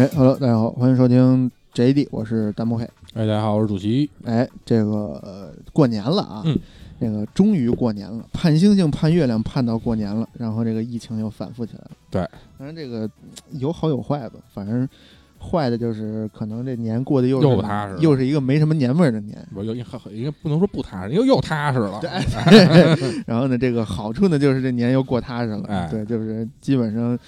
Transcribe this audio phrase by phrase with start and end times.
[0.00, 2.84] 哎，Hello，大家好，欢迎收听 JD，我是弹幕黑。
[3.12, 4.08] 哎，大家好，我是主席。
[4.24, 6.58] 哎，这个、呃过年了啊，嗯
[7.00, 11.90] 那个终于过年了，盼星星盼月亮盼到过年了，然后这个疫情又反复起来了。
[12.10, 12.22] 对，
[12.56, 14.88] 反正这个嗯有好有坏吧，反正
[15.38, 19.36] 坏的就是可能这年过得又又不踏实又是一个没什么年味儿的年。
[19.54, 22.00] 我又应应该不能说不踏实，又又踏实了。
[22.00, 22.08] 对，
[23.26, 27.18] 然后呢，这个好处呢就是这年又过踏实了，哎对，就是基本上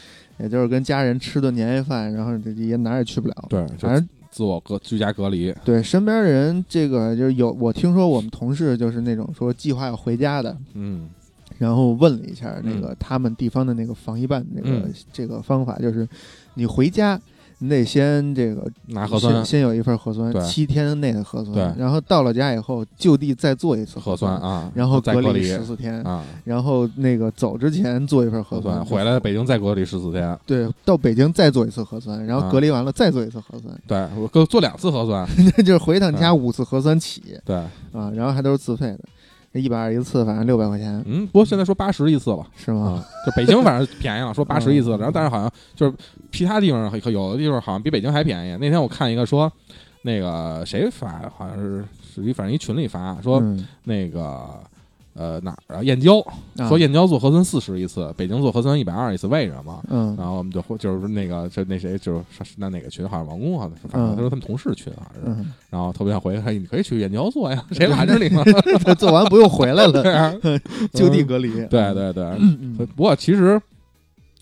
[0.42, 3.46] 也就是跟家人吃顿年夜饭，然后也哪儿也去不了。
[3.48, 5.54] 对，反正自我隔居家隔离。
[5.64, 11.08] 对身边人，这个就是有我听说我们同事就是那种说计划要回家的，嗯
[11.58, 16.08] 然后问了一下那嗯个他们地方的那个防疫办那个、嗯这个方法，就是
[16.54, 17.20] 你回家。
[17.62, 21.80] 你得先这个拿核酸先先有一份核酸，七天内的核酸，对。
[21.80, 30.36] 然后到了家以后就地再做一次核酸，啊，然后隔离十四天，啊，然后那个走之前做一份核核酸酸，回来北京再隔离十四天。
[30.44, 35.24] 对，到北京再做一次核酸，然后啊隔离完了再做一次核酸，对我各做两次核酸。
[35.38, 39.08] 那 就是回一趟家五次核酸起对，啊，然后还都是自费的，这
[39.60, 42.92] 一百二一次，反正六百块钱嗯，不过现在说八十一次了是吗？
[42.92, 45.94] 啊，就北京反正便宜了，说八十一次，嗯然后但是好像就是
[46.30, 48.56] 其他地方有的地方好像比北京还便宜。
[48.60, 49.52] 那天我看一个说，
[50.02, 54.60] 那个谁发，好像是属于反正一群里发说嗯那个。
[55.14, 55.82] 呃哪儿啊？
[55.82, 56.18] 燕郊
[56.56, 59.84] 啊说燕郊做核酸四十一次，北京做核酸一百二一次，为什么？
[59.90, 62.22] 嗯然后我们就就是那个就那谁就是
[62.56, 68.42] 那哪个群好像王工好像是反正嗯他说他们同事群好像是，嗯，然后特别想回哎你可以去燕郊做呀，谁拦着你呢？
[68.98, 70.34] 做完不用回来对了， 啊，
[70.94, 71.50] 就地隔离。
[71.66, 72.86] 对对对。
[72.96, 73.60] 不过其实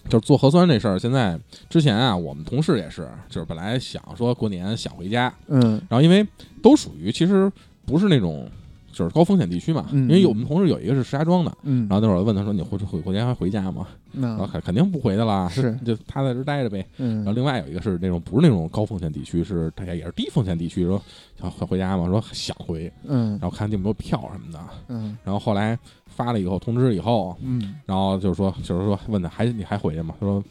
[0.09, 6.27] 就是做核酸这事儿，现在之前啊，我们同事也是，就是本来想说过年想回家，嗯然后因为
[6.63, 7.51] 都属于其实
[7.87, 8.49] 不是那种
[8.93, 11.53] 就是高风险地区嘛，嗯因为有我们同事有一个是石家庄的。
[11.63, 16.79] 嗯，然后那会儿问他说：“你回回过年还回家吗？”然后肯肯定不回的啦，是就他在这儿待着呗。
[16.97, 21.01] 然后嗯另外有一个是那种不是那种高风险地区，是大家也是低风险地区，说
[21.41, 24.59] 想回回家嘛，说想回，嗯然后看有没有票什么的。
[24.89, 30.15] 嗯然后后来发了以后通知以后，嗯然后就是说就是说问他还你还回去吗？
[30.19, 30.43] 他说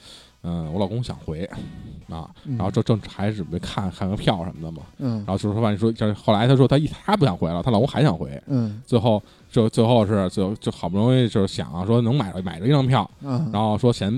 [0.42, 1.44] 嗯，我老公想回
[2.10, 4.84] 啊，嗯然后这正还准备看看个票什么的嘛。
[4.98, 8.42] 嗯然后就是说，反正说就是后来他说他一他不想回了，他老公还想回。
[8.48, 14.10] 嗯最后就最后是就就好不容易就是想啊说能买着买着一张票，嗯，然后说嫌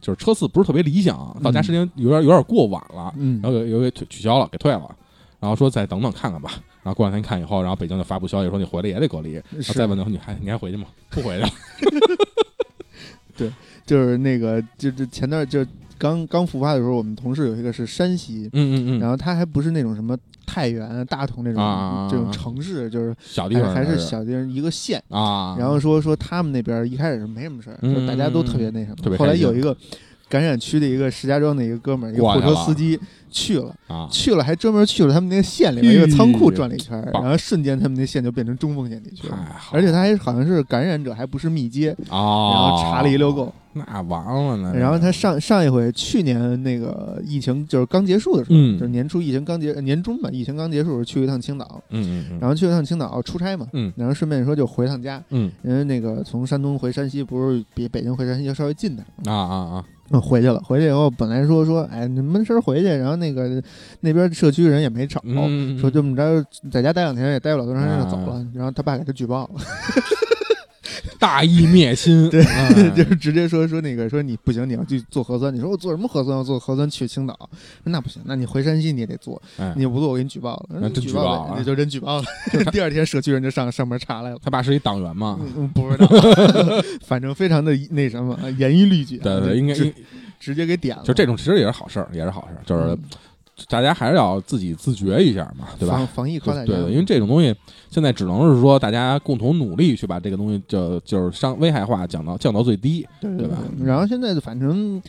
[0.00, 4.94] 就是车次不是特别理想，到家时间有点有点过晚了，嗯然后有有给取取消了，给退了，
[5.40, 6.50] 然后说再等等看看吧。
[6.84, 9.32] 然后过两天看以后，然后北京就发布消息说你回来也得隔离。
[9.32, 10.86] 然后是再问他说你还你还回去吗？
[11.10, 11.48] 不回去了。
[13.88, 15.64] 就是那个就就前段就
[15.96, 20.14] 刚刚复发的时候，我们同事有一个是山西，嗯嗯嗯，然后他还不是那种什么
[20.46, 25.02] 太原、大同那种啊这种城市，就是小地方还还是是小地方一个县。
[25.08, 29.16] 啊，然后说说他们那边一开始是没什么事儿，嗯就大家都特别那什么。
[29.16, 29.74] 后来有一个
[30.28, 32.98] 感染区的一个石家庄的一个哥们儿，一个货车司机
[33.30, 39.36] 去了，啊，去了还专门去了他们那个县里面一个仓库转了一圈然后瞬间他们那县就变成中风险地区了。
[39.36, 43.52] 了，而且他还好像是感染者，还不是密接，哦，然后查了一溜够。
[43.74, 44.74] 那完了呢。
[44.74, 63.62] 然后他上上一回去年那个疫情就是刚结束的时候，嗯就是年初疫情刚结年中吧，疫情刚结束的时候去一趟青岛，嗯嗯嗯，然后去了趟青岛出差嘛，嗯然后顺便说就回趟家，嗯因为那个从山东回山西不是比北京回山西要稍微近点儿嘛，啊啊啊，嗯，回去了，回去以后本来说说哎你闷声回去，然后那个
[64.00, 68.46] 那边社区人也没找，嗯，说这么着在家待两天也待不了多长时间就走了，啊。
[68.54, 69.60] 然后他爸给他举报了，
[71.18, 75.54] 大义灭亲， 对哎 就是直接说说那个说你不行，你要去做核酸。
[75.54, 76.36] 你说我做什么核酸？
[76.38, 77.50] 我做核酸去青岛。
[77.84, 80.80] 那不行，那你回山西你也得做，哎你不做我给你举报了。
[80.80, 82.24] 那真举举报了呗那就真举报了。
[82.72, 84.38] 第二天社区人就上上门查来了。
[84.42, 85.38] 他爸是一党员嘛，
[85.74, 86.06] 不知道，
[87.06, 89.22] 反正非常的那什么，严于律己啊。
[89.24, 89.74] 对对，应该
[90.40, 91.02] 直接给点了。
[91.02, 92.98] 就这种其实也是好事儿，也是好事儿，就是嗯
[93.68, 96.06] 大家还是要自己自觉一下嘛，对吧防？
[96.06, 96.66] 防疫靠大家。
[96.66, 97.54] 对对，因为这种东西
[97.90, 103.06] 现在只能是说大家共同努力去把这个东西就就是伤危害化降到降到最低。
[103.20, 105.02] 对对吧然后现在反正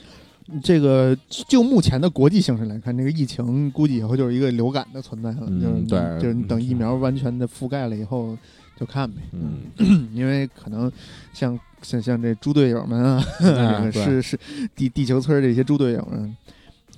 [0.63, 1.15] 这个
[1.47, 8.35] 就目前的国际形势来看，这个疫情估计以后就是一个流感的存在了，嗯就是对就是你等疫苗完全的覆盖了以后
[8.79, 9.21] 就看呗。
[9.33, 10.91] 嗯， 因为可能
[11.33, 13.23] 像像像这猪队友们啊，
[13.93, 14.39] 是是
[14.75, 16.35] 地地球村这些猪队友们，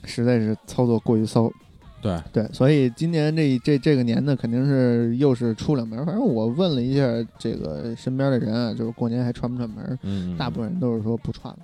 [0.03, 1.51] 实在是操作过于骚。
[2.01, 6.03] 对，对，所以今年这这这个年呢，肯定是又是出两门。
[6.03, 7.03] 反正我问了一下
[7.37, 9.99] 这个身边的人啊，就是过年还串不串门？
[10.01, 11.59] 嗯，大部分人都是说不串了。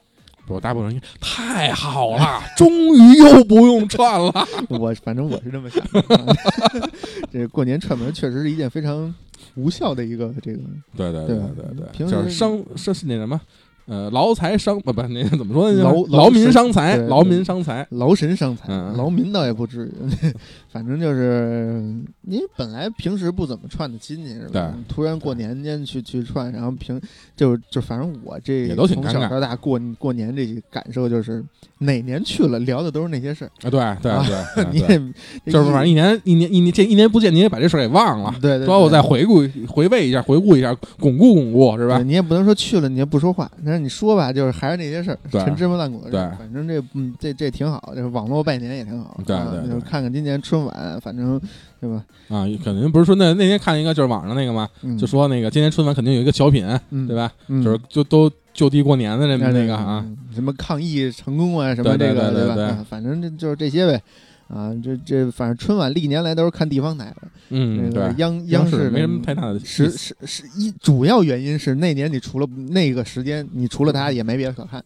[0.45, 4.31] 不，大部分人太好了， 终于又不用串了。
[4.69, 6.15] 我反正我是这么想的。
[6.15, 6.35] 啊
[7.33, 9.13] 这个过年串门确实是一件非常
[9.55, 10.59] 无效的一个这个，
[10.95, 12.63] 对对对吧对对，平时就是伤
[13.07, 13.41] 那什么，
[13.87, 15.81] 呃劳财伤不不那个怎么说呢？
[15.83, 17.85] 劳劳民伤财，劳民伤财。
[17.91, 20.31] 劳神伤财，嗯劳民倒也不至于，
[20.69, 21.81] 反正就是
[22.21, 24.73] 你本来平时不怎么串的亲戚是吧？
[24.87, 26.99] 突然过年间去去串，然后平
[27.35, 31.43] 就就反正我这也都挺尴尬从小到大过过年这感受就是
[31.79, 34.25] 哪年去了聊的都是那些事儿，啊，对对啊
[34.55, 35.01] 对你对，
[35.45, 38.33] 也就是反正一年一年一年这一年不见，你也把这事儿给忘了。
[38.41, 41.99] 对对，对说我再回顾回味一下，回顾一下，巩固巩固，是吧？
[42.03, 46.29] 你也不能说去了你也不说话，但是你说吧，就是还是那些事儿，陈芝麻烂谷子事儿。
[46.29, 49.09] 对反正这嗯这这挺好，就是网络拜年也挺好。
[49.11, 51.39] 啊对对对就是看看今年春晚，反正
[51.79, 52.03] 对吧？
[52.29, 57.31] 啊，肯定不是说那那天看一个就是网上那个嘛，嗯，就说那个今年春晚肯定有一个小品，嗯对吧？
[57.47, 64.01] 嗯就是就都就地过年的那那那个啊，，什么抗疫成功啊，什么对这个对吧啊反正这就是这些呗。
[64.47, 74.83] 啊，这这反正春晚历年来都是看地方台的，嗯，那个对，央央视没什么太大的意是思是是一主要原因是那年你除了那个时间，你除了他也没别的可看，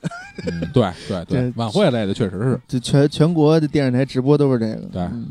[0.48, 5.28] 嗯对对 对，晚会类的确实是就全全国的电视台直播都是这个，对嗯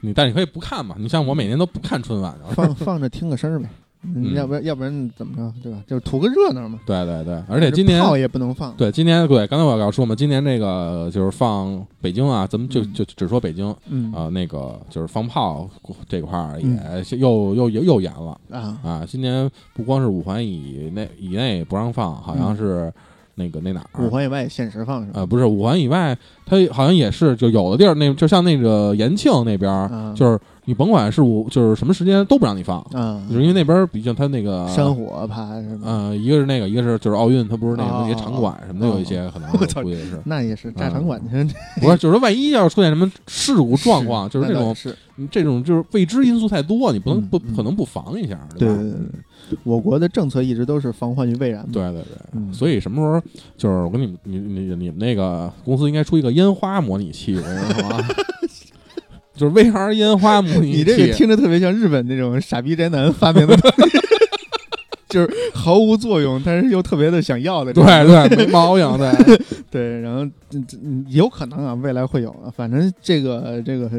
[0.00, 0.96] 你，但你可以不看嘛。
[0.98, 3.68] 你像我每年都不看春晚的，放放着听个声儿呗，
[4.02, 4.34] 嗯。
[4.34, 5.78] 要不然要不然怎么着，对吧？
[5.86, 6.78] 就是图个热闹嘛。
[6.86, 12.92] 对对对，而且今年炮也不能放，对今年对刚才我要说嘛，今年这个就是放北京啊，咱们就嗯。
[12.92, 14.12] 就只说北京嗯。
[14.12, 15.68] 啊，那个就是放炮
[16.08, 18.38] 这块儿也又又又又严了。
[18.50, 18.78] 啊。
[18.82, 22.92] 啊，今年不光是五环以内以内不让放，好像是
[23.34, 24.04] 那个那哪儿？
[24.04, 25.20] 五环以外限时放是吧？
[25.20, 35.88] 呃，不是五环以外，它好像也是，就有的地儿那就像那个延庆那边就是你甭管是我就是什么时间都不让你放，嗯，就是因为那边儿毕竟它那个山火怕是吧？
[35.88, 44.96] 呃，一个是那个，一个是就是奥运，它不是那个哦那些场馆什么的，有一些可能 我操估计是，那也是炸嗯场馆去，不是就是万一要是出现什么事故状况，就是这种是
[45.30, 48.74] 这种就是未知因素太多，你不能不嗯嗯可能不防一下，对吧？
[48.76, 51.66] 对对对，我国的政策一直都是防患于未然。
[51.72, 53.20] 对对对，嗯所以什么时候
[53.56, 57.98] 就是我跟你们你你你们那个公司应该出一个烟花模拟器，我跟你说啊，
[59.34, 60.78] 就是 VR 烟花模拟器。
[60.78, 63.98] 你这个听着特别像日本那种傻逼宅男发明的东西，
[65.08, 68.28] 就是毫无作用，但是又特别的想要的这对种。
[68.28, 69.40] 对没毛病，对
[69.70, 72.52] 对，然后嗯嗯有可能啊，未来会有啊。
[72.54, 73.90] 反正这个这个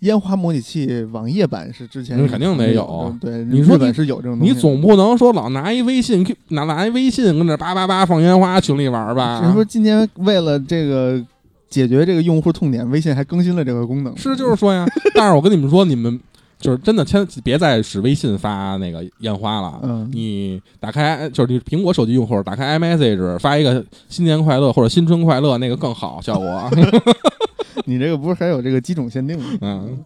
[0.00, 4.52] 烟花模拟器网页版是之前嗯肯定得有对，你说日本是有这种东西。
[4.54, 9.42] 你总不能说老拿一微信拿拿一微信跟那叭叭叭放烟花群里玩吧？
[9.44, 11.20] 是说今天为了这个
[11.68, 14.16] 解决这个用户痛点，微信还更新了这个功能。
[14.16, 16.18] 是就是说呀， 但是我跟你们说，你们
[16.58, 19.78] 就是真的千别再使微信发那个烟花了。
[19.82, 26.70] 嗯，你打开就是你苹果手机用户打开 iMessage 发一个新年快乐或者新春快乐，那个更好效果。
[27.86, 29.44] 你这个不是还有这个机种限定吗？
[29.60, 29.98] 嗯，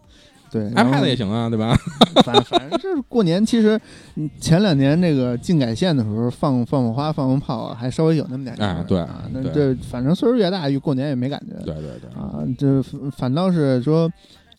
[0.53, 1.75] 对，iPad 也行啊，对吧？
[2.23, 3.79] 反反正就是过年，其实
[4.15, 14.09] 嗯前两年那个禁改线的时候放放放花放放炮啊，还稍微有那么点儿哎对啊，那这反正岁数越大，越过年也没感觉对对对，啊，这反反倒是说。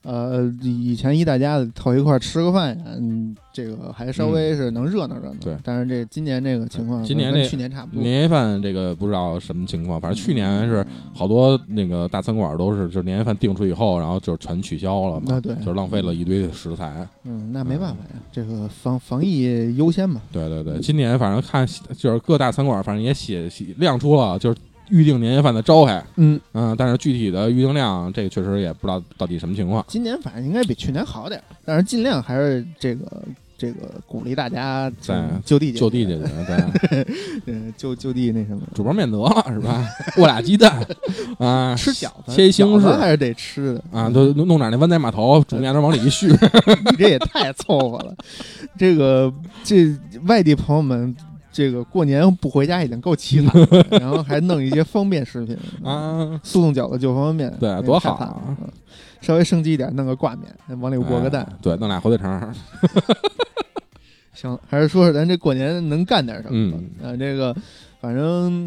[0.04, 5.34] 呃，以前一大家子凑一块儿吃个饭呀，嗯，这个还稍微是能热闹热闹。
[5.40, 8.02] 对但是这今年这个情况，今年这跟去年差不多。
[8.02, 17.08] 年夜饭这个不知道什么情况，反正去年是好多那个大餐馆都是，就是年夜饭订出以后，然后就全取消了嘛，那对，就是浪费了一堆的食材。
[17.24, 20.20] 嗯，那没办法呀，这个防防疫优先嘛。
[20.30, 24.56] 对对对，今年反正看就是各大餐馆，反正也写写亮出了，就是
[24.90, 29.84] 预定年夜饭的招牌，嗯，嗯，但是具体的预订量，这个确实也不知道到底什么情况。
[29.88, 33.22] 今年反正应该比去年好点儿，但是尽量还是这个
[33.56, 37.06] 这个鼓励大家在就地就地解决，对，
[37.46, 39.88] 嗯，就就地那什么，煮包面得了是吧？
[40.16, 40.84] 过俩鸡蛋。
[41.38, 42.96] 啊， 吃饺子，切一西红柿。
[42.98, 43.84] 还是得吃的。
[43.92, 48.14] 啊，都弄弄点那湾仔码头煮面都往里一续，你这也太凑合了。
[48.76, 49.86] 这个这
[50.26, 51.14] 外地朋友们，
[51.54, 58.56] 这个过年不回家已经够凄惨了， 然后还弄一些方便食品，啊，速冻饺子就方便面，对多好啊
[59.20, 61.44] 稍微升级一点，弄个挂面，往里裹个蛋。
[61.48, 62.52] 哎对，弄俩火腿肠，
[64.34, 66.78] 行，还是说说咱这过年能干点什么吧。
[67.00, 67.54] 嗯啊，这个
[68.00, 68.24] 反正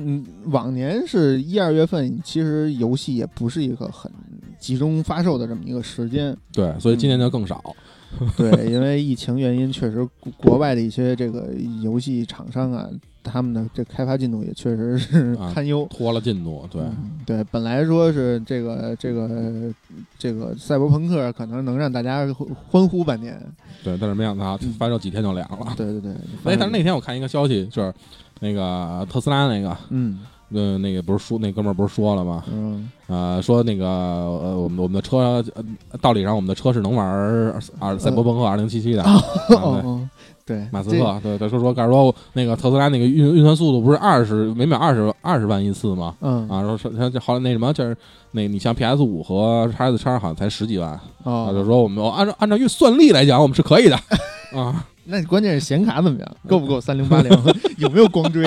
[0.08, 4.10] 嗯往年是一二月份，其实游戏也不是一个很
[4.58, 6.36] 集中发售的这么一个时间。
[6.54, 7.76] 对，所以今年就更少。
[8.38, 11.50] 对，因为疫情原因，确实国国外的一些这个
[11.84, 12.90] 游戏厂商啊，
[13.24, 15.88] 他们的这开发进度也确实是啊 堪忧。
[15.90, 19.74] 拖了进度，对，嗯对，本来说是这个这个
[20.18, 23.40] 这个赛博朋克可能能让大家欢欢呼半年，
[23.84, 25.74] 对，但是没想到嗯发售几天就凉了。
[25.76, 26.12] 对对对。
[26.46, 27.94] 哎，但是那天我看一个消息，就是
[28.40, 30.20] 那个特斯拉那个，嗯
[30.54, 32.44] 呃，那个不是说那哥们儿不是说了吗？
[32.52, 39.04] 嗯呃，说那个呃，我们我们的车，呃道理上我们的车是能玩儿二赛博朋克二零七七的。
[40.46, 46.16] 对马斯这克对他说说，告诉说那个特斯拉那个运运算速度不是二十每秒二十二十万一次吗？
[46.22, 47.96] 嗯啊，说他这好像那什么就是
[48.32, 53.98] 那你像 PS 五和 x S 叉好像才十几万，啊，哦，就说我们按照按照运算力来讲，我们是可以的
[54.58, 54.86] 啊。
[55.08, 57.32] 那关键是显卡怎么样，够不够三零八零，
[57.78, 58.44] 有没有光追，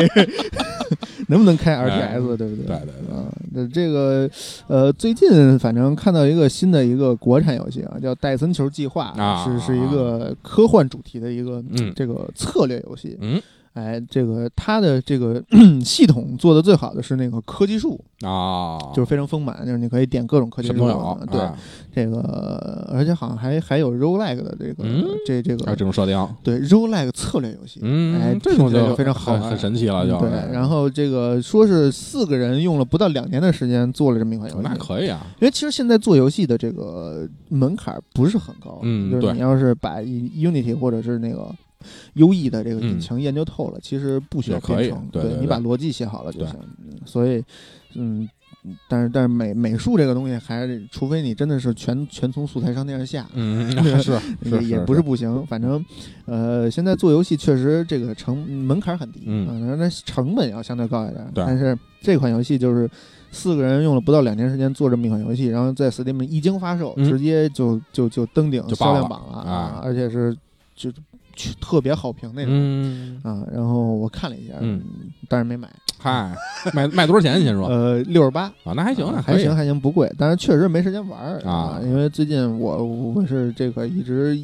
[1.29, 2.67] 能不能开 RTS，对不对？
[2.67, 3.17] 对对对。
[3.17, 4.29] 啊，那这个
[4.67, 9.45] 呃，最近反正看到一个新的一个国产游戏啊，叫《戴森球计划》，啊。
[9.45, 11.93] 是是一个科幻主题的一个嗯。
[11.95, 13.17] 这个策略游戏。
[13.21, 13.41] 嗯
[13.75, 15.43] 哎，这个它的这个
[15.85, 21.57] 系统做的最好的是那个科技树，啊，就是非常丰满，就是你可以点各种科技树都有，对，啊
[21.95, 41.49] 这个而且好像还还有 roguelike 的这个、嗯这这个还有这种设定，对 roguelike 策略游戏，哎嗯，，这种就非常好很，很神奇了，就对，然后这个说是四个人用了不到两年的时间做了这么一款游戏，那可以啊，因为其实现在做游戏的这个门槛不是很高，嗯就是你要是把 Unity 或者是那个
[42.15, 46.55] UE 的这个嗯引擎研究透了，其实不需要编程，对你把逻辑写好了就行。
[46.85, 47.43] 嗯所以，
[47.95, 48.29] 嗯。
[48.91, 53.71] 但是但是美美术这个东西还是，除非你真的是全全从素材商店上下，嗯，
[54.03, 55.47] 是也是也不是不行。
[55.47, 55.83] 反正，
[56.27, 61.27] 呃，现在做游戏确实这个成门槛很低，嗯啊，那成本要相对高一点。
[61.33, 62.87] 对但是这款游戏就是
[63.33, 70.37] 四个人用了不到两年时间做这么一款游戏，然后在 Steam 一经发售，嗯直接就就就登顶销量榜了啊而且是
[70.75, 70.99] 就去
[71.61, 72.53] 特别好评那种。
[72.55, 74.83] 嗯，啊，然后我看了一下，嗯，
[75.29, 75.69] 但是没买。
[75.99, 76.35] 嗨，
[76.73, 77.43] 卖卖多少钱？
[77.43, 84.39] 先说呃，六十八，啊，那还行，那还行还行，不贵，但是确实没时间玩儿啊因为最近我我是这个一直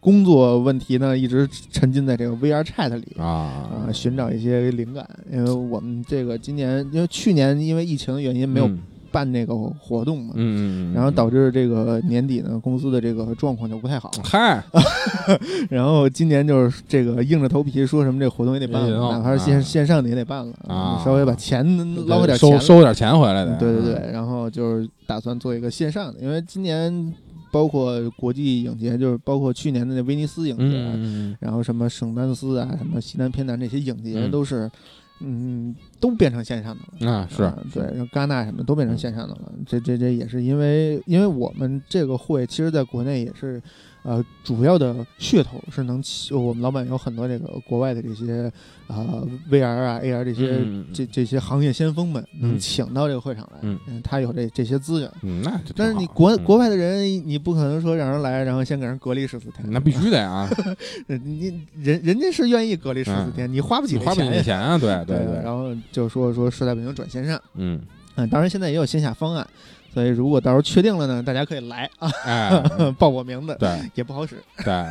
[0.00, 5.08] 工作问题呢，一直沉浸在这个 VR Chat 里啊啊，寻找一些灵感。
[5.32, 8.78] 因为我们这个今年，因为去年因为疫情的原因没有嗯
[9.12, 10.34] 办那个活动嘛，
[10.94, 14.10] 然后导致致这个年底呢，公司的这个状况就不太好。
[14.24, 14.62] 嗨，
[15.68, 21.02] 然后今年就是这个硬着头皮说什么这活动也得办了，哪怕是线啊线上的也得办了啊。
[21.04, 21.64] 稍微把钱
[22.06, 27.14] 捞回点钱收收点钱回来的，对对对，然后就是打算做一个线上的，因为今年
[27.52, 31.36] 包括国际影节，就是包括去年的那威尼斯影节，嗯，嗯。
[31.40, 34.30] 然后什么圣丹斯啊、什么西南偏南这些影节嗯。
[34.30, 34.70] 都是，
[35.20, 36.88] 嗯，都变成线上的了。
[37.00, 39.52] 嗯啊是啊对，然后戛纳什么都变成线上的了。
[39.66, 43.62] 这这这也是因为，因为我们这个会其实在国内也是，
[44.06, 48.48] 呃，主要的噱头是能起，我们老板有很多这个国外的这些
[48.86, 49.04] 啊、
[49.50, 55.10] VR 啊 AR 这些、嗯这这些行业先锋们能嗯请到这个会场来，嗯他有这这些资源。
[55.22, 56.44] 嗯，那就但是你国、嗯。
[56.44, 59.68] 国外的人，你不可能说让人来，然后先给人隔离十四天。
[59.72, 60.48] 那必须得啊，
[61.08, 67.80] 呃 你人人家是愿意隔离十四天，你花不起花不起这钱啊，对对对， 然后就说说是在必行转线上，嗯，
[68.14, 69.44] 嗯，当然现在也有线下方案，
[69.96, 72.62] 所以如果到时候确定了呢，大家可以来啊，哎，
[72.98, 73.66] 报我名字对。
[73.94, 74.36] 也不好使。
[74.62, 74.84] 对，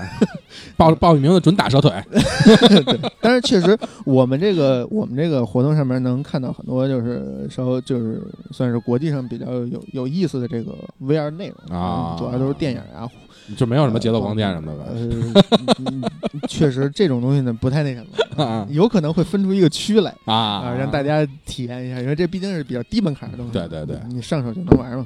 [0.75, 8.19] 报报你名字准打折腿， 对，但是确实我们这个我们这个活动上面能看到很多就是稍就是
[8.51, 12.15] 算是国际上比较有有意思的这个 VR 内容啊。
[12.15, 13.07] 嗯主要都是电影啊，
[13.55, 14.85] 就没有什么节奏光电什么的吧？
[14.89, 16.03] 呃，嗯
[16.47, 20.13] 确实这种东西呢不太那什么， 啊有可能会分出一个区来。
[20.25, 25.05] 啊啊，让大家体验一下，因为这毕竟是比较低门槛的东西，对对对你上手就能玩嘛。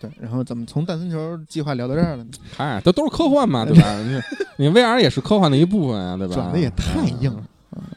[0.00, 2.26] 对，然后怎么从弹森球计划聊到这儿了呢？
[2.56, 3.98] 嗨，这都是科幻嘛，对吧？
[4.56, 6.34] 你你 VR 也是科幻的一部分啊，对吧？
[6.34, 7.42] 转的也太硬了。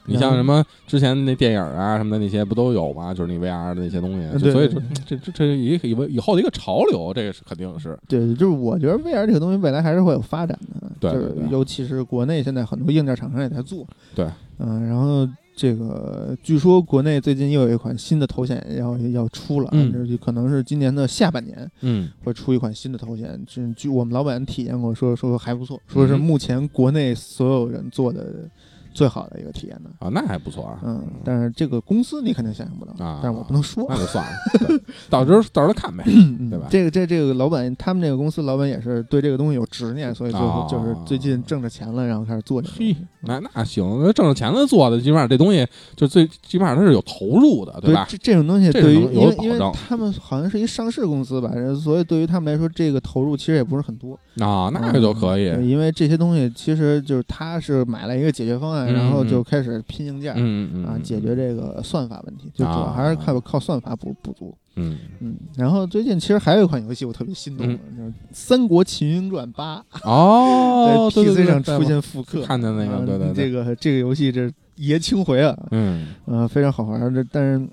[0.04, 0.44] 啊你像什？
[0.44, 3.14] 么之前那电影啊什么的那些不都有吗？
[3.14, 5.80] 就是你 VR 的那些东西，所以对这这这这以
[6.10, 10.60] 以后的一个潮流，这个是肯定是对对，就是我觉得 VR 这个东西未来还是会有发展
[11.00, 13.88] 的，就尤其是国内现在很多硬件厂商也在做。
[14.14, 14.28] 对，
[14.60, 28.50] 嗯，然后这个据说国内最近又有一款新的头显要要出了，嗯就是可能是今年的下半年嗯会出一款新的头显，据据我们老板体验过，说说还不错，说是嗯目前国内所有人做的
[28.94, 29.90] 最好的一个体验呢。
[30.00, 30.80] 啊，那还不错啊。
[30.84, 33.86] 嗯，但是这个公司你肯定想象不到啊但是我不能说。
[33.90, 34.32] 那就算了，
[35.10, 36.04] 到时候到时候看呗。
[36.08, 48.06] 嗯对吧这个这这个老板，他们这个公司老板也是对这个东西有执念，所以最后哦就是最近挣着钱了，然后开始做嘿。，那那行，那挣着钱了做的，基本上这东西就最基本上它是有投入的，对吧？
[48.10, 54.20] 这这种东西对于有因为因为保障他们好像是一上市公司吧，所以对于他们来说，这个投入其实也不是很多。
[54.40, 55.46] 啊，那个就可以。
[55.68, 60.34] 因为这些东西其实就是他是买了一个解决方案，嗯然后就开始拼硬件。
[60.38, 64.56] 嗯嗯啊，解决这个算法问题，就主要还是靠靠算法补补足。
[64.76, 64.98] 嗯。
[65.20, 67.78] 嗯，然后最近其实还有一款游戏我特别心动，就是
[68.32, 73.34] 《三国群英传八》哦， 在 PC 上出现复刻，看见那个啊对对对。
[73.34, 76.08] 这个这个游戏这爷青回啊，嗯。
[76.26, 77.68] 呃，非常好玩儿的，但是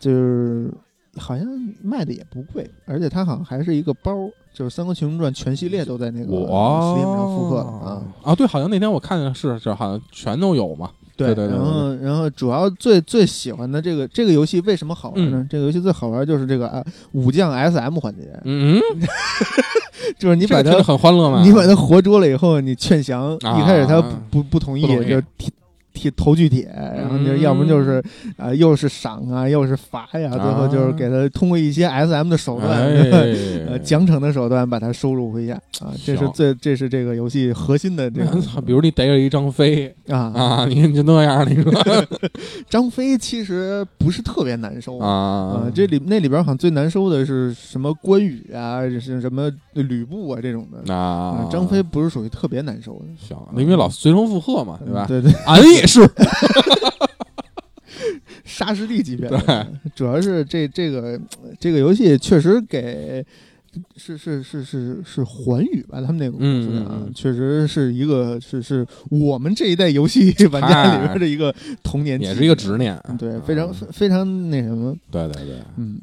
[0.00, 0.72] 就是
[1.16, 1.46] 好像
[1.82, 8.02] 卖的也不贵，而且它好像还是一个包儿，就是《三国群英传》全系列都在那个哇 Steam 上复刻了啊。
[8.22, 10.88] 啊，对，好像那天我看见是是好像全都有嘛。
[11.14, 15.46] 对对对然后然后主要最最喜欢的这个这个游戏为什么好玩呢？
[15.50, 16.82] 这个游戏最好玩就是这个啊
[17.12, 18.80] 武将 SM 环节，嗯，
[20.18, 21.42] 就是你把它这个很欢乐嘛。
[21.42, 25.20] 你把它活捉了以后，你劝降，啊一开始他不不同意就
[25.96, 28.02] 踢踢头锯铁，然后就嗯要么就是
[28.36, 32.86] 啊、又是赏啊，又是罚呀，最后就是给他通过一些 SM 的手段，
[33.82, 41.72] 奖惩的手段把他收入麾下啊，这是最这是这个游戏核心的这个比如你逮着一张飞啊啊，你就那样，你说。
[42.68, 50.92] 张飞其实不是特别难受啊啊，这里那里边好像最难受的是什么关羽啊，是什么吕布啊这种的。
[50.94, 55.06] 啊啊，张飞不是属于特别难受的，行，因为老随声附和嘛，对吧？
[55.06, 56.08] 对对， 俺也是，
[58.44, 61.20] 沙师弟级别的，主要是这这个
[61.60, 63.24] 这个游戏确实给
[63.96, 75.98] 是是是是是环宇吧，他们那个公司啊，确实是一个是是我们这一代游戏玩家里边的一个童年，也是一个执念，对，非常啊非非常那什么，对对对嗯。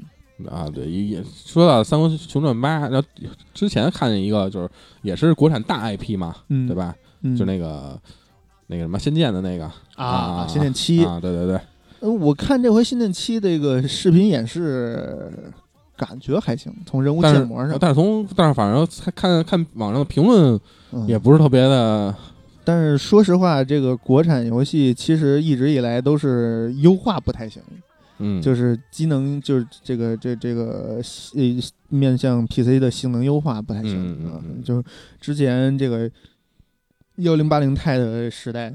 [0.50, 3.08] 啊，对，也也说到《三国雄传八》，然后
[3.54, 4.70] 之前看见一个，就是
[5.02, 6.76] 也是国产大 IP 嘛，嗯，对？
[6.76, 6.94] 吧？
[7.22, 7.98] 嗯，就那个
[8.68, 11.60] 那个什么《仙剑》的那个啊，仙剑七，啊，对对对，
[12.02, 15.32] 呃，我看这回仙剑七这个视频演示。
[15.96, 20.60] 感觉还行，从人物建模上，但是从但是反正看看网上的评论
[20.92, 22.14] 嗯也不是特别的，
[22.64, 27.62] 但是说实话，这个国产游戏其实一直以来都是优化不太行，
[28.18, 31.00] 嗯，就是机能就是这个这这个
[31.36, 31.44] 呃
[31.90, 34.44] 面向 PC 的性能优化不太行啊嗯嗯嗯。
[34.56, 34.84] 嗯就
[35.22, 36.10] 之前这个
[37.18, 38.70] 幺零八零钛的时代，《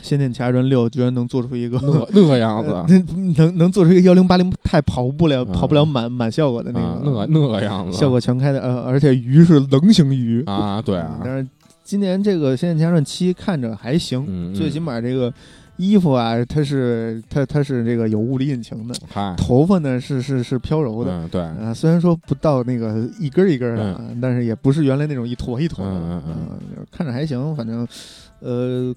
[0.00, 11.46] 仙剑奇侠传六》居然能做出一个那那样子呃 能能能做出一个幺零八零钛跑不了嗯跑不了满满效果的那啊，个那那样子效果全开的，呃，而且鱼是棱形鱼啊，对啊，但是
[11.84, 15.32] 今年这个《仙剑奇侠传七》看着还行，嗯，最起码这个
[15.80, 18.94] 衣服啊，它是它它是这个有物理引擎的，
[19.36, 21.10] 头发呢是是是飘柔的。
[21.10, 26.58] 嗯，对，啊，虽然说不到那个一根儿一根儿的，啊，但是也不是原来那种一坨一坨的，嗯嗯啊
[26.90, 27.86] 看着还行，反正，
[28.40, 28.94] 呃，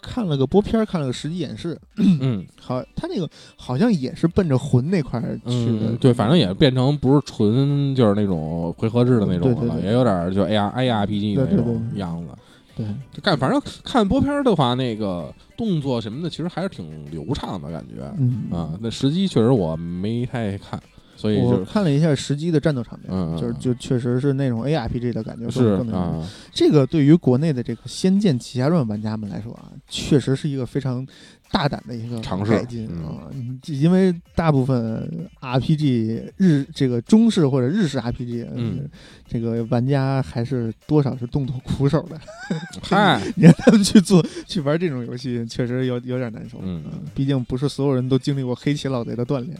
[0.00, 2.44] 看了个播片儿，看了个实际演示，嗯。
[2.58, 9.86] 好，他那个好像也是奔着魂那块儿去的，嗯，对，反正也变成不是纯就是那种回合制的那种了，对对对。
[9.86, 12.28] 也有点就 A R A R P G 对对那种对样子。
[12.76, 18.78] 对，就看反正看播片儿的话，那个动作什么的，其实还是挺流畅的感觉嗯啊。
[18.80, 20.78] 那时机确实我没太看，
[21.16, 31.06] 所以就我看了一下时机的战斗场面，就是就确实是那种 ARPG 的感觉，是更更那种啊，这个对于国内的这个《仙剑奇侠传》玩家们来说啊，确实是一个非常
[31.50, 38.88] 大胆的一个尝试改进嗯啊，嗯因为大部分 RPG 日这个中式或者日式 RPG，嗯，
[39.28, 42.20] 这个玩家还是多少是动动苦手的，
[42.82, 46.58] 嗨， 你让他们去做去玩这种游戏，确实有有点难受。
[46.62, 46.82] 嗯
[47.14, 49.56] 毕竟不是所有人都经历过黑棋老贼的锻炼。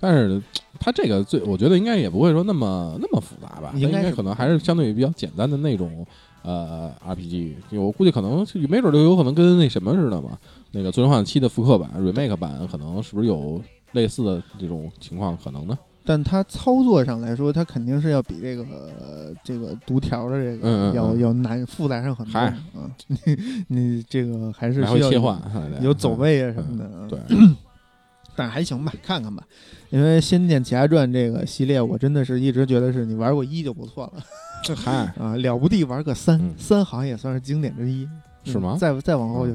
[0.00, 0.40] 但是
[0.78, 6.06] 它这个最，我觉得应该也不会说那么那么复杂吧，应应该可能还是相对于比较简单的那种
[6.42, 7.54] 呃 RPG。
[7.72, 10.38] 我估计可能没准就有可能跟那什么似的嘛，
[10.72, 15.78] 那个《最终幻想七》的复刻版 remake 版，可能是不是有类似的这种情况可能呢？
[16.04, 18.62] 但它操作上来说，它肯定是要比这个、
[18.98, 22.90] 呃这个读条的这个嗯嗯嗯要要难复杂上很多嗨啊。
[23.06, 23.18] 你
[23.68, 25.38] 你这个还是需要切换，
[25.82, 26.84] 有走位啊什么的。
[26.84, 27.18] 啊对，
[28.34, 29.42] 但是还行吧，看看吧。
[29.90, 34.22] 因为《仙剑奇侠传》这个系列，我真的是一直觉得是你玩过一就不错了
[34.64, 38.08] 这嗨，啊，了不地玩个三，嗯三好像也算是经典之一。
[38.44, 39.52] 是吗嗯再再往后就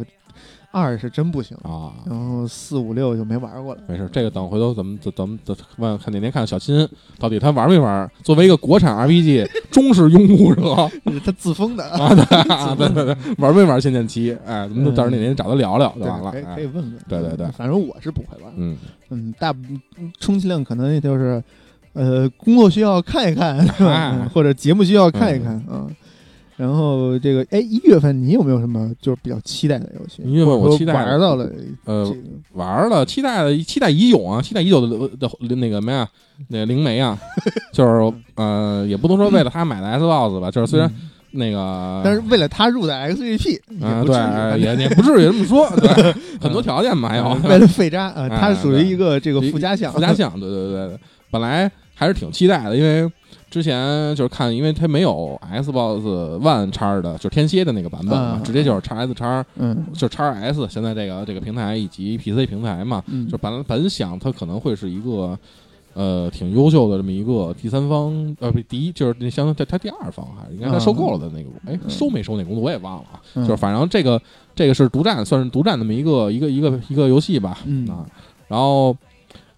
[0.74, 3.82] 二是真不行，啊，然后四五六就没玩过了。
[3.88, 6.88] 没事，这个等回头咱们咱咱们咱问看哪天看小新
[7.20, 8.10] 到底他玩没玩？
[8.24, 10.90] 作为一个国产 RPG 忠实拥护者
[11.24, 14.32] 他自封的对啊对对对，玩没玩《仙剑七》？
[14.48, 16.32] 哎，咱们到时候哪天找他聊聊就对完了。
[16.32, 16.98] 可以可哎以问问。
[17.08, 18.52] 对对对反正我是不会玩。
[18.58, 18.76] 嗯，
[19.12, 19.54] 嗯，大
[19.98, 21.44] 嗯充其量可能也就是，
[21.94, 23.64] 呃，工作需要看一看，
[24.34, 25.86] 或者节目需要看一看啊。
[26.56, 30.22] 然后这个，哎，一月份你有没有什么就是比较期待的游戏？
[30.24, 31.50] 一月份我期待玩到了
[31.86, 32.18] 呃这，个。
[32.54, 34.88] 玩了，期待的期待已久啊，期待已久的
[35.18, 36.08] 的的那个什么呀，
[36.50, 37.18] 那个灵媒啊，
[37.74, 41.10] 就是呃，也不能说为了他买的 Xbox 吧，就是虽然嗯。
[41.36, 47.24] 那个，但是为了他入的 XGP 也啊，对，也也不至于这么说， 对，很多条件嘛，还有。
[47.24, 51.00] 嗯为了费渣啊，哎它属于一个这个附加项，附加项， 对对对对，
[51.32, 53.12] 本来还是挺期待的，因为
[53.54, 56.02] 之前就是看，因为它没有 Xbox
[56.40, 59.86] One 叉的，就是天蝎的那个版本嘛，啊直接就是叉 S 叉，嗯。
[59.94, 63.30] 就是叉 S，现在这个这个平台以及 PC 平台嘛，嗯。
[63.30, 65.38] 就本来本想它可能会是一个
[65.94, 73.44] 呃挺优秀的这么一个第三方，呃不第一就是那相当于他第二方还是应该他收购了的那个，哎嗯收没收那公司我也忘了啊，嗯。
[73.44, 74.20] 就是反正这个
[74.56, 77.88] 这个是独占，算是独占那么一个一个一个一个游戏吧，嗯。
[77.88, 78.04] 啊，
[78.48, 78.98] 然后。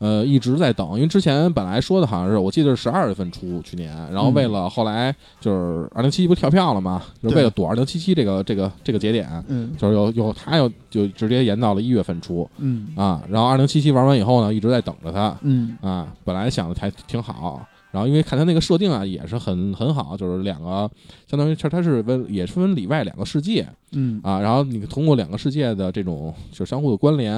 [0.06, 9.76] 呃，一直在等，因为之前本来说的好像是，我记得是十二月份出，去年，然后为了后来就是二零七七不跳票了嘛，就是为了躲二零七七这个这个这个节点，嗯。
[9.76, 12.90] 就是有有他又就直接延到了一月份出嗯。
[12.96, 15.36] 啊，然后二零七七玩完以后呢，一直在等着他。
[15.42, 15.76] 嗯。
[15.82, 20.92] 啊，本来想的还挺好，然后因为看他那个设定啊也是很很好，就是两个
[21.32, 27.34] 相当于它它是分也是分里外两个世界嗯啊，然后你通过两个世界的这种就是相互的关联，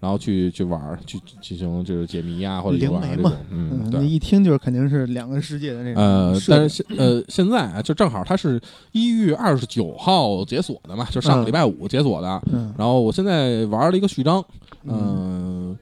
[0.00, 4.06] 然后去去玩去进行就是解谜啊或者灵媒嘛嗯嗯，对。
[4.06, 12.42] 一听就是肯定是两个世界的那种呃，但是现呃现在啊，就正好它是一月二十九号解锁的嘛，就上个嗯礼拜五解锁的。
[12.52, 14.44] 嗯然后我现在玩了一个序章，
[14.84, 15.78] 嗯嗯，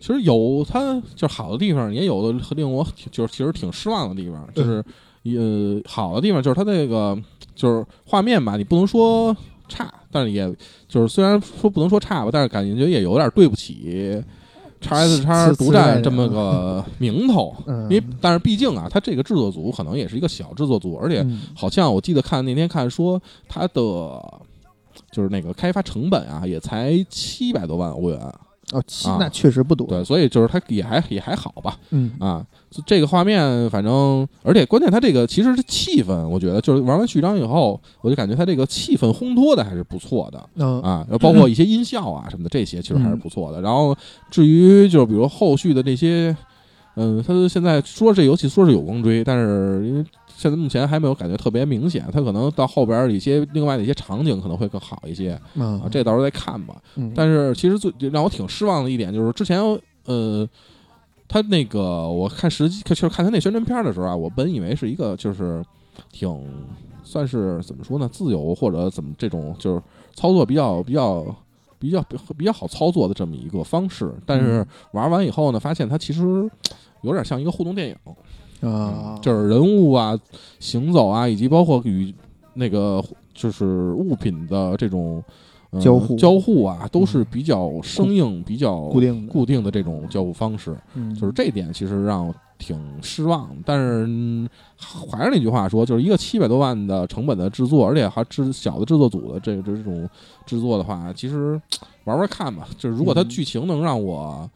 [0.00, 4.84] 其实有它就是好的地方，也有的令我就是其实挺失望的地方，就是
[5.24, 7.16] 呃好的地方就是它那个
[7.54, 9.36] 就是画面吧，你不能说
[9.68, 10.54] 差，但是也
[10.88, 14.22] 就是虽然说不能说差吧，但是感觉也有点对不起。
[14.80, 21.42] 叉 S 叉独占这么个名头，嗯，因为但是毕竟啊，它这个制作组可能也是一个小制作组，而且嗯。
[21.52, 24.22] 好像我记得看那天看说它的
[25.10, 28.20] 就是那个开发成本啊，也才七百多万欧元。
[28.72, 29.86] 哦，七啊那确实不多。
[29.86, 31.78] 对，所以就是它也还也还好吧。
[31.90, 32.44] 嗯啊，
[32.86, 40.48] 这个画面反正，而且关键它这个其实是气氛，我觉得就是玩完序章以后，我就感觉它这个气氛烘托的还是不错的。
[40.56, 43.60] 嗯啊，包括一些音效啊什么的，这些其实还是嗯不错的。
[43.62, 43.96] 然后
[44.30, 46.36] 至于就是比如后续的那些，
[46.96, 50.04] 嗯，它现在说这游戏说是有光追，但是因为
[50.38, 56.80] 现在目前还没有感觉特别明显，它可能到后边儿一些另外的一些场景可能会更好一些啊啊，这到时候再看吧。
[56.94, 59.60] 嗯但是其实最让我挺失望的一点就是之前
[60.04, 60.48] 呃。
[61.30, 65.62] 他那个，我看实际就是看他那宣传片的时候啊，我本以为是一个就是
[66.10, 66.42] 挺
[67.04, 69.82] 算是怎么说呢，自由或者怎么这种就是
[70.14, 71.22] 操作比较比较
[71.78, 72.02] 比较
[72.38, 76.50] 比较好操作的这么一个方式，但是玩完以后呢，发现它其实
[77.02, 77.96] 有点像一个互动电影，
[78.60, 80.18] 啊，就是人物啊、
[80.58, 82.14] 行走啊，以及包括与
[82.54, 83.02] 那个
[83.34, 85.22] 就是物品的这种、
[85.70, 90.76] 呃交互交互啊，都是比较生硬、比较固定固定的这种交互方式。
[90.94, 93.48] 嗯就是这点其实让我挺失望。
[93.64, 100.08] 但是、嗯还是那句话说，就是一个七百多万的成本的制作，而且还制小的制作组的这这种
[100.46, 101.60] 制作的话，其实
[102.04, 102.66] 玩玩看吧。
[102.78, 104.48] 就是如果它嗯剧情能让我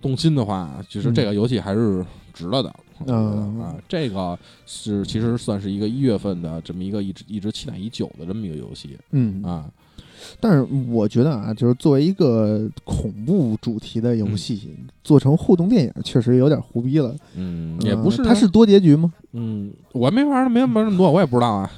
[0.00, 2.74] 动心的话，其实这个游戏还是值了的。
[3.06, 9.64] 嗯啊，这个是其实算是一个一月份的这么一个一直一直期待已久的这么一个游戏嗯啊。
[10.38, 17.16] 但是我觉得啊，就是作为一个恐怖主题的游戏，做成互动电影确实有点胡逼了。
[17.36, 19.10] 嗯，也不是它是多结局吗？
[19.32, 21.70] 嗯，我还没玩呢，没玩那么多，我也不知道啊。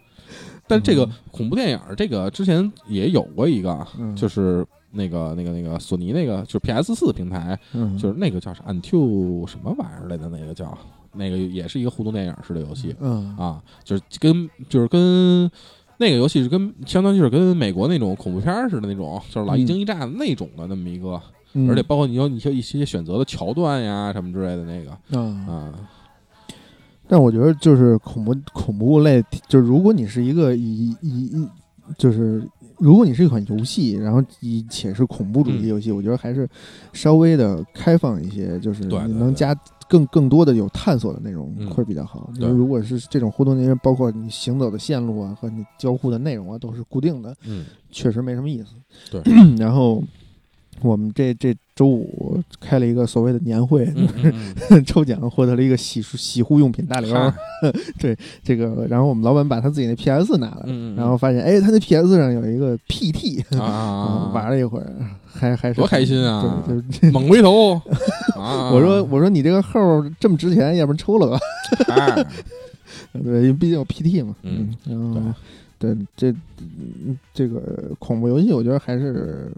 [0.66, 10.76] 但这个恐怖电影，这个之前也有过一个，嗯就是那个那个那个索尼那个，就是 PS 四平台，嗯，就是那个叫啥 Until 什么玩意儿来的那个叫，
[11.14, 13.34] 那个也是一个互动电影式的游戏嗯。
[13.36, 15.50] 啊，就是跟就是跟
[15.96, 21.20] 那个游戏是跟相当于是跟美国那种恐怖片似的那种，就是老一惊一乍的那种的那么一个，
[21.54, 21.68] 嗯。
[21.70, 25.74] 而且包括你有你有一些选择的桥段呀什么之类的那个啊，啊，
[27.08, 31.48] 但我觉得就是恐怖恐怖类，就是如果你是一个以以以
[31.96, 32.46] 就是。
[32.82, 36.48] 如果你是一款游戏，然后以且是恐怖主题游戏，我觉得还是
[36.92, 39.54] 稍微的开放一些，就是你能加
[39.88, 41.70] 更更多的有探索的内容嗯。
[41.70, 42.28] 会比较好。
[42.40, 48.74] 嗯如果是这种互动内容，包括你行走的线路啊和你交互的内容啊都是固定的，嗯，确实没什么意思。
[49.10, 49.22] 对，
[49.56, 50.02] 然后
[50.80, 57.32] 我们这这周五开了一个所谓的年会，嗯嗯嗯 抽奖获得了一个洗漱洗护用品大礼包
[57.98, 58.16] 对。
[58.44, 64.92] 这个，然后我们老板把他自己那 PS 拿来，然后发现，哎，他那 PS 上有一个 PT，啊 玩了一会儿，
[65.26, 67.74] 还还是多开心啊对，就是猛回头
[68.36, 68.70] 啊！
[68.72, 69.80] 我说我说你这个号
[70.20, 71.38] 这么值钱，要不然抽了吧？
[71.88, 72.26] 哎，
[73.22, 74.34] 对，因为毕竟有 PT 嘛。
[74.42, 75.34] 嗯嗯，然后
[75.78, 77.60] 对这嗯这个
[77.98, 79.50] 恐怖游戏，我觉得还是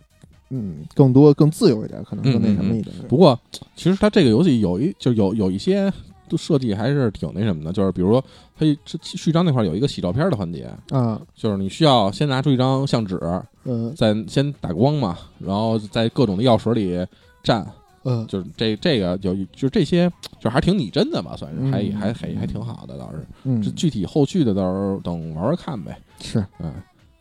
[0.50, 2.94] 嗯更多更自由一点，可能更那什么一点。
[3.08, 3.38] 不过
[3.74, 5.92] 其实它这个游戏有一就有有一些
[6.36, 8.20] 设计还是挺那什么的，就是比如说
[8.58, 13.20] 它这序章那块有一个洗照片的环节，啊，就是你需要先拿出一张相纸，
[13.64, 17.06] 嗯再先打光嘛，然后在各种的药水里
[17.44, 17.64] 蘸，
[18.02, 23.24] 嗯，就是这这个有就是这些就还挺拟真的吧，算是还嗯还还还挺好的，倒是。
[23.44, 25.96] 嗯这具体后续的到时候等玩玩看呗。
[26.20, 26.72] 是嗯，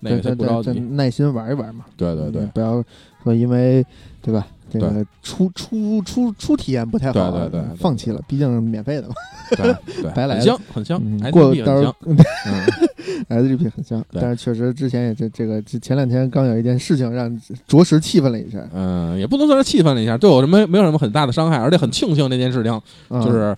[0.03, 0.67] 那个再先不着急。
[0.69, 1.85] 再再耐心玩一玩嘛。
[1.97, 2.83] 对对对不要
[3.23, 3.85] 说因为
[4.21, 4.45] 对吧？
[4.71, 9.13] 这个初初初初体验不太好，对对对对放弃了，毕竟免费的嘛。
[9.51, 11.95] 对对，白来很香很香嗯，过到时候。
[12.07, 23.55] 嗯，SGP 很香，但是确实之前也这这个这前两天刚有一件事情让着实气愤了一下，嗯，也不能算是气愤了一下，对我什么没有什么很大的伤害，而且很庆幸这件事情，嗯就是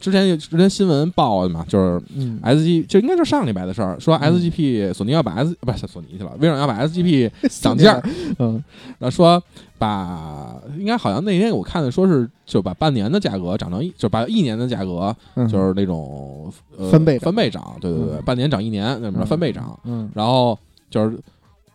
[0.00, 2.40] 之前有之前新闻报的嘛，就是嗯。
[2.42, 4.32] SG 就应该是上礼拜的事儿，说嗯。
[4.32, 8.00] SGP 索尼要把 S 不是索尼去了，微软要把 SGP 涨价，
[8.38, 8.62] 嗯。
[8.98, 9.42] 然后说
[9.78, 15.46] 把应该好像那天我看的说是就把半年的价格涨成一，就把一年的价格嗯。
[15.48, 18.22] 就是那种、呃、翻倍翻倍涨，对对对，嗯。
[18.24, 20.10] 半年涨一年，那什么嗯翻倍涨，嗯。
[20.14, 20.58] 然后
[20.90, 21.18] 就是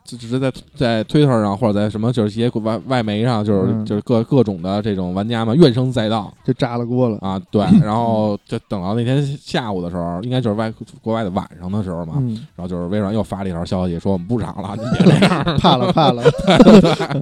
[0.07, 15.57] 就只是在在推特上或者在什么就是一些外外媒上，就是、嗯就是各各种的这种玩家嘛怨声载道就炸了锅了，啊，对， 然后就等到那天下午的时候，应该就是外国外的晚上的时候嘛，嗯，然后就是微软又发了一条消息说我们不涨了，你别这样。
[15.57, 16.23] 怕了 怕了，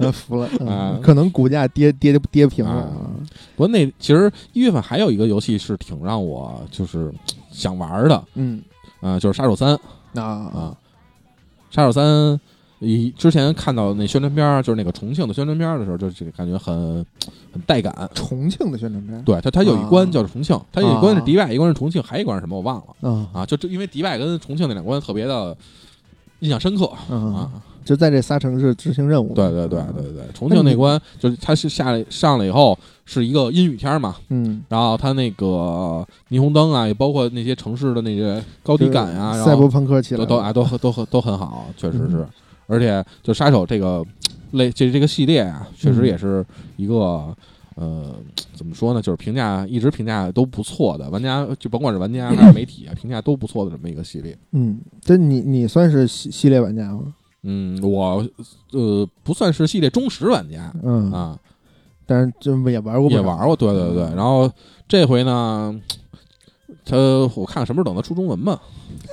[0.00, 2.88] 嗯服了，嗯啊可能股价跌跌跌平了啊，
[3.56, 7.12] 不过那其实一月份还有一个游戏是挺让我就是
[7.50, 8.62] 想玩的，嗯
[9.02, 9.74] 嗯、就是杀手三
[10.14, 10.76] 啊啊，
[11.70, 12.38] 杀手三。
[12.78, 17.04] 以之前看到那宣传片儿，就是那个重庆的宣传片儿的时候，就这个感觉很
[17.52, 18.08] 很带感。
[18.14, 23.46] 重庆的宣传片，对，它它有一关啊叫重庆，它有一关是迪拜，一关是重庆，还有一关是什么我忘了啊啊。
[23.46, 25.56] 就这因为迪拜跟重庆那两关特别的
[26.40, 27.50] 印象深刻嗯啊。
[27.84, 42.28] 就在这仨城市执行任务，对对对对对，重庆那关就是它是下来上来以后是一个阴雨天嘛，嗯，然后它那个霓虹灯啊，也包括那些城市的那些高低感啊，赛博朋克起来，都都啊都很都很都很好，确实是嗯。
[42.66, 44.04] 而且就杀手这个
[44.52, 46.44] 类这这个系列啊，确实嗯也是
[46.76, 47.34] 一个
[47.76, 48.14] 呃
[48.54, 54.36] 怎么说呢，就是评价一直评价都不错的，玩家就甭管是玩家还是媒体啊，评价都不错的这么一个系列。
[54.52, 57.14] 嗯，这你你算是系系列玩家吗？
[57.42, 58.26] 嗯，我
[58.72, 61.38] 呃不算是系列忠实玩家嗯，啊，
[62.04, 64.02] 但是就也玩过，也玩过，对对对。
[64.16, 64.50] 然后
[64.88, 65.78] 这回呢，
[66.86, 66.96] 他
[67.34, 68.58] 我看看什么时候等他出中文吧。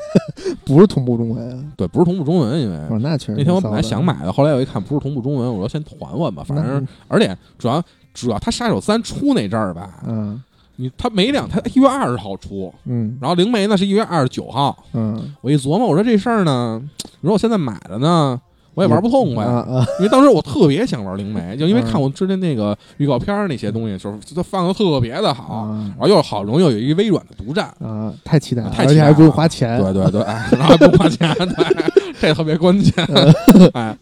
[0.63, 6.43] 不是同步中文啊，对，不是同步中文，因为哦，那确实那天我本来想，买的，后来我一看不是同步中文，我说先缓缓吧。
[6.47, 7.83] 反正而且主要
[8.13, 10.41] 主要他杀手三出那阵儿吧，嗯
[10.75, 14.75] 你他没两他一月二十号出，嗯然后灵媒呢是一月二十九号。
[14.93, 16.81] 嗯，我一琢磨，我说这事儿呢，
[17.21, 18.39] 如果我现在买了呢，
[18.75, 21.85] 我也玩不痛快啊，啊，因为当时我特别想玩灵媒，就因为嗯。
[21.91, 25.93] 看我之前那个预告片那些东西，就是它放的特别的好，啊。
[25.97, 27.65] 然后又好容易有一个微软的独占。
[27.79, 32.93] 啊，太期待了，太期待了而且还不用花钱，对对对， 哎然后还不花钱，对，这特别关键，
[33.73, 33.95] 哎，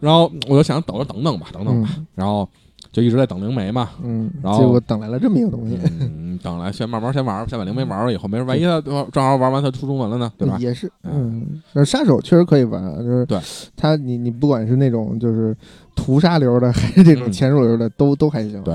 [0.00, 2.06] 然后我就想等着等等吧，等等吧，嗯。
[2.14, 2.48] 然后
[2.98, 10.56] 就一直在等灵媒嘛，嗯，然后结果等来了这么一个东西，嗯，等来先慢慢先玩，先把灵媒玩了以后，没事，万一他正好玩完他出中文了呢，对吧？
[10.58, 13.38] 也是，嗯，那杀手确实可以玩啊，就是对
[13.76, 15.56] 他，你你不管是那种就是
[15.94, 18.60] 屠杀流的，还是这种嗯潜入流的，都都还行。
[18.64, 18.74] 对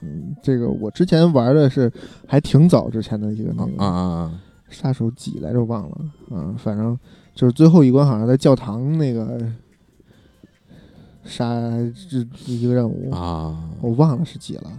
[0.00, 1.90] 嗯这个我之前玩的是
[2.26, 4.32] 还挺早之前的一个那啊个啊啊！
[4.68, 5.98] 杀手几来着，忘了，
[6.30, 6.96] 嗯，反正
[7.34, 9.40] 就是最后一关好像在教堂那个
[11.26, 11.44] 杀
[12.08, 14.70] 这一个任务，啊，我忘了是几了，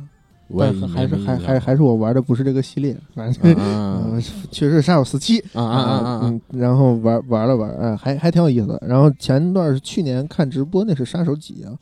[0.57, 3.53] 但还是没印象还还还是我玩的不是这个系列，反正。
[3.55, 4.01] 啊。
[4.11, 5.39] 嗯， 确实是杀手四七。
[5.53, 8.81] 啊啊啊啊然后玩玩了玩，哎，还还挺有意思的。
[8.87, 11.75] 然后前段是去年看直播，那是杀手几啊？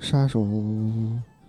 [0.00, 0.40] 杀手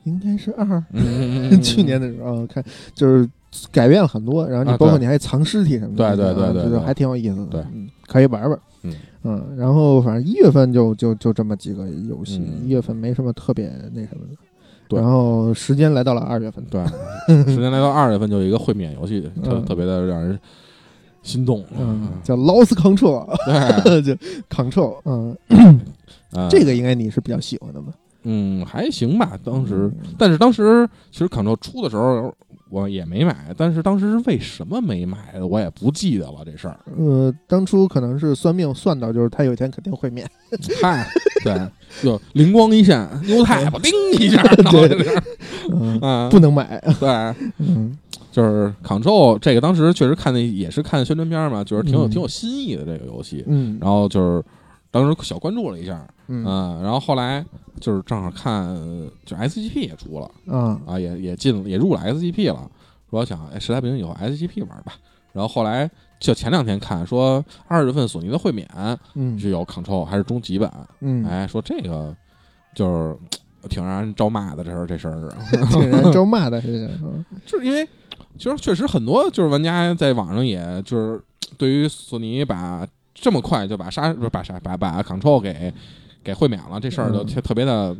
[0.05, 0.83] 应该是二，
[1.61, 2.63] 去年的时候看
[2.95, 3.29] 就是
[3.71, 7.61] 改变了很多，然后你包括你还藏尸体什么的，对对对啊对对就是还挺有意思的，对。
[7.73, 8.57] 嗯，可以玩玩。
[8.83, 8.93] 嗯。
[9.23, 12.65] 嗯，然后反正一月份就就就这么几个游戏，嗯。
[12.65, 14.35] 一月份没什么特别那什么的。
[14.97, 16.83] 然后时间来到了二月份，对，
[17.45, 19.65] 时间来到二月份，就有一个会免游戏，特嗯。
[19.65, 20.39] 特别的让人
[21.21, 21.63] 心动。
[21.77, 23.27] 嗯，叫 Lost Control，
[23.83, 24.13] 对， 就
[24.49, 25.37] Control，嗯，
[26.33, 27.93] 啊 这个应该你是比较喜欢的吧？
[28.23, 29.91] 嗯还行吧，当时。
[30.03, 30.13] 嗯。
[30.17, 32.33] 但是当时其实 Control 出的时候
[32.69, 36.79] 我也没买，但是当时是为什么没买，我也不记得了这事儿。
[36.97, 40.29] 呃，当初可能是算命算到，就是他有一天肯定会免。
[40.81, 41.07] 嗨，
[41.43, 41.59] 对，
[42.01, 45.21] 就灵光一现，牛太吧，叮一下， 然后就是
[45.71, 46.79] 嗯， 啊，不能买。
[46.99, 47.09] 对，
[47.57, 47.97] 嗯
[48.31, 54.43] 就是 Control 这个当时确实看的也是看宣传片嘛，就是挺有嗯挺有新意的这个游戏，嗯，然后就是
[54.91, 57.43] 当时小关注了一下，嗯嗯，然后后来
[57.79, 58.75] 就是正好看，
[59.25, 60.79] 就 SGP 也出了嗯。
[60.85, 62.69] 啊，也也进也入了 SGP 了，
[63.09, 64.93] 说想哎实在不行以后 SGP 玩吧，
[65.33, 65.89] 然后后来
[66.19, 68.67] 就前两天看说二月份索尼的会免
[69.15, 69.37] 嗯。
[69.39, 72.15] 是有 Control 还是终极版，嗯，哎，说这个
[72.75, 75.29] 就是挺让人招骂的，这事儿这事儿
[75.71, 77.23] 挺让人招骂的，是嗯。
[77.45, 77.87] 就是因为
[78.37, 81.21] 其实确实很多就是玩家在网上也就是
[81.57, 85.73] 对于索尼把这么快就把杀不是把杀把把 Control 给
[86.23, 87.27] 给会免了，这事儿就嗯。
[87.27, 87.95] 特特别的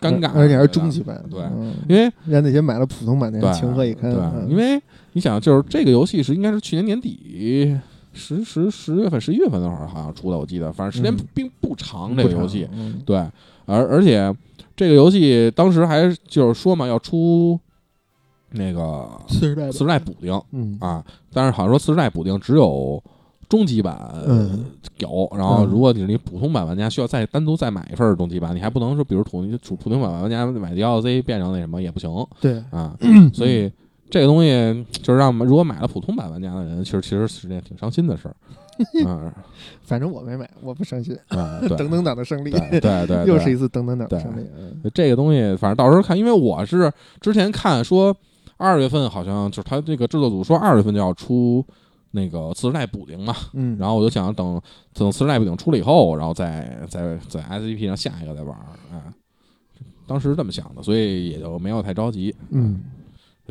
[0.00, 1.40] 尴尬，而且还是终极版，对。
[1.42, 1.74] 嗯。
[1.88, 4.10] 因为让那些买了普通版的人对情何以堪？
[4.10, 4.48] 对，嗯。
[4.48, 4.80] 因为
[5.12, 7.76] 你想，就是这个游戏是应该是去年年底
[8.12, 11.26] 十十十月份、十一月份那会儿好像出的，我记得，反正时间嗯。
[11.34, 12.14] 并不长。
[12.14, 13.00] 不这个游戏，嗯。
[13.04, 13.18] 对，
[13.66, 14.34] 而而且
[14.76, 17.58] 这个游戏当时还就是说嘛，要出
[18.52, 20.76] 那个次世代的次世代补丁嗯。
[20.80, 23.02] 啊，但是好像说次世代补丁只有
[23.50, 24.64] 终极版嗯。
[24.98, 25.68] 有，然后嗯。
[25.70, 32.08] 如果你是你普通版玩家，需要再单独再买一份终极版，你还不能说，比如普普普通版玩家买 DLC 变成那什么也不行
[32.40, 32.96] 对，啊，
[33.34, 33.70] 所以
[34.08, 38.36] 这个东西就是让如果买了普通版玩家的人，其实其实是件挺伤心的事儿，
[39.06, 39.32] 嗯
[39.82, 41.16] 反正我没买，我不伤心。
[41.76, 44.20] 等等党的胜利，对对 对，又是一次等等党的对。
[44.20, 44.46] 胜利。
[44.58, 44.90] 嗯。
[44.94, 48.14] 这个东西，反正到时候看，因为我是之前看说
[48.56, 51.64] 二月份好像就是他这个制作组说二月份就要出
[52.12, 54.60] 那个次世代补丁嘛，嗯，然后我就想等
[54.94, 59.02] 等次世代补丁出了以后，然后再再在 SCP 上下一个再玩儿，哎，
[60.06, 62.80] 当时是这么想的，所以也就没有太着急，嗯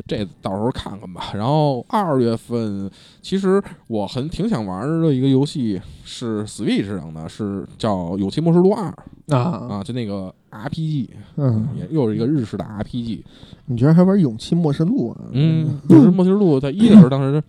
[0.06, 1.30] 这到时候看看吧。
[1.34, 8.90] 然后二月份，其实我很挺想玩的一个游戏是 Switch 上的，是叫《勇气末世录二》
[9.36, 13.22] 啊，啊，就那个 RPG，嗯，也又是一个日式的 RPG。
[13.66, 15.28] 你居然还玩《勇气末世录》啊？
[15.32, 17.42] 嗯，勇气《末世录》在一的时候，当时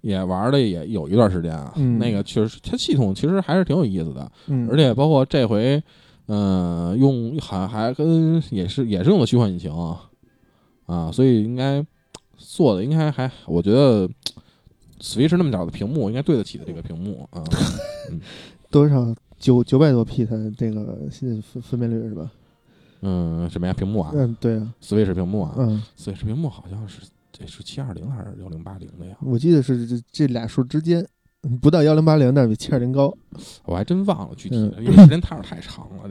[0.00, 1.72] 也玩的也有一段时间啊。
[1.76, 5.82] 嗯那个确实，它系统其实还是挺有意思的，嗯，而且包括这回，
[6.26, 10.08] 嗯、用还还跟也是也是用的虚幻引擎啊，
[10.86, 11.84] 啊，所以应该
[12.36, 14.08] 做的应该还，我觉得
[15.00, 17.42] Switch 那么小的屏幕应该对得起的这个屏幕啊。
[18.70, 22.30] 多少九九百多 P 它这个分分辨率是吧？
[23.02, 23.72] 嗯，什么呀？
[23.72, 27.00] 屏幕啊嗯，对啊，，Switch 屏幕啊嗯，，Switch 屏幕好像是
[27.40, 29.16] 这是七二零还是幺零八零的呀？
[29.22, 31.02] 我记得是这这俩数之间，
[31.42, 33.16] 嗯不到幺零八零，但是比七二零高。
[33.64, 36.02] 我还真忘了具体的，嗯因为时间太太长了。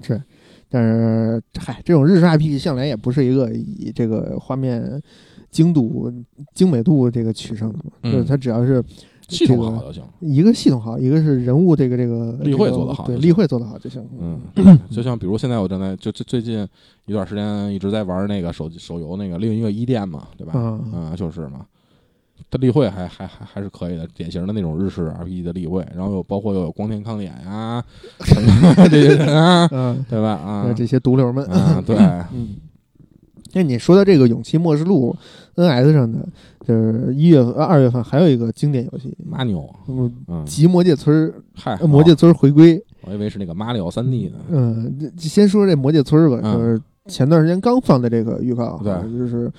[0.00, 0.18] 这
[0.70, 5.02] 但是，嗨，这种日式 RPG 向来也不是一个以这个画面
[5.50, 6.12] 精度、
[6.54, 8.82] 精美度这个取胜的嘛，嗯就是它只要是
[9.28, 10.02] 系统好就行。
[10.20, 14.04] 一个系统好，一个是人物这个这个例会做得好对例会做得好就行。
[14.20, 14.40] 嗯，
[14.90, 16.66] 就像比如现在我正在就最最近
[17.06, 20.52] 一段时间一直在玩那个手机手游那个另一个伊甸嘛，对吧？
[20.54, 21.66] 嗯啊，就是嘛。
[22.50, 27.84] 它例会还还还还是可以的，典型的那种日式 RPG 的例会，然后有包括又有光天抗脸呀，
[28.24, 30.30] 什么这些人啊，嗯，对吧？
[30.30, 31.96] 啊那，这些毒瘤们，啊，对，
[32.32, 32.56] 嗯。
[33.54, 35.16] 那你说的这个《勇气末世录》
[35.58, 36.18] ，NS 上的，
[36.66, 39.68] 就是一月份、呃二月份还有一个经典游戏，马牛，
[40.44, 42.82] 集魔界村儿，嗨，呃魔界村儿回归。
[43.02, 49.50] 我以为是那个马里奥三 D 呢，嗯，先说这魔界村儿吧，嗯就是前段时间刚放的这个预告，对就是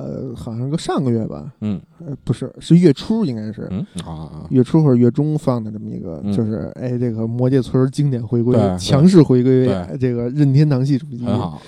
[0.00, 1.80] 呃，好像个上个月吧，嗯。
[1.98, 3.66] 呃，不是，是月初应该是。
[3.70, 3.84] 嗯？
[4.04, 6.32] 啊啊，月初或者月中放的这么一个，嗯。
[6.32, 9.66] 就是哎，这个魔界村经典回归强势回归
[9.98, 11.24] 这个任天堂系主机。
[11.26, 11.58] 啊，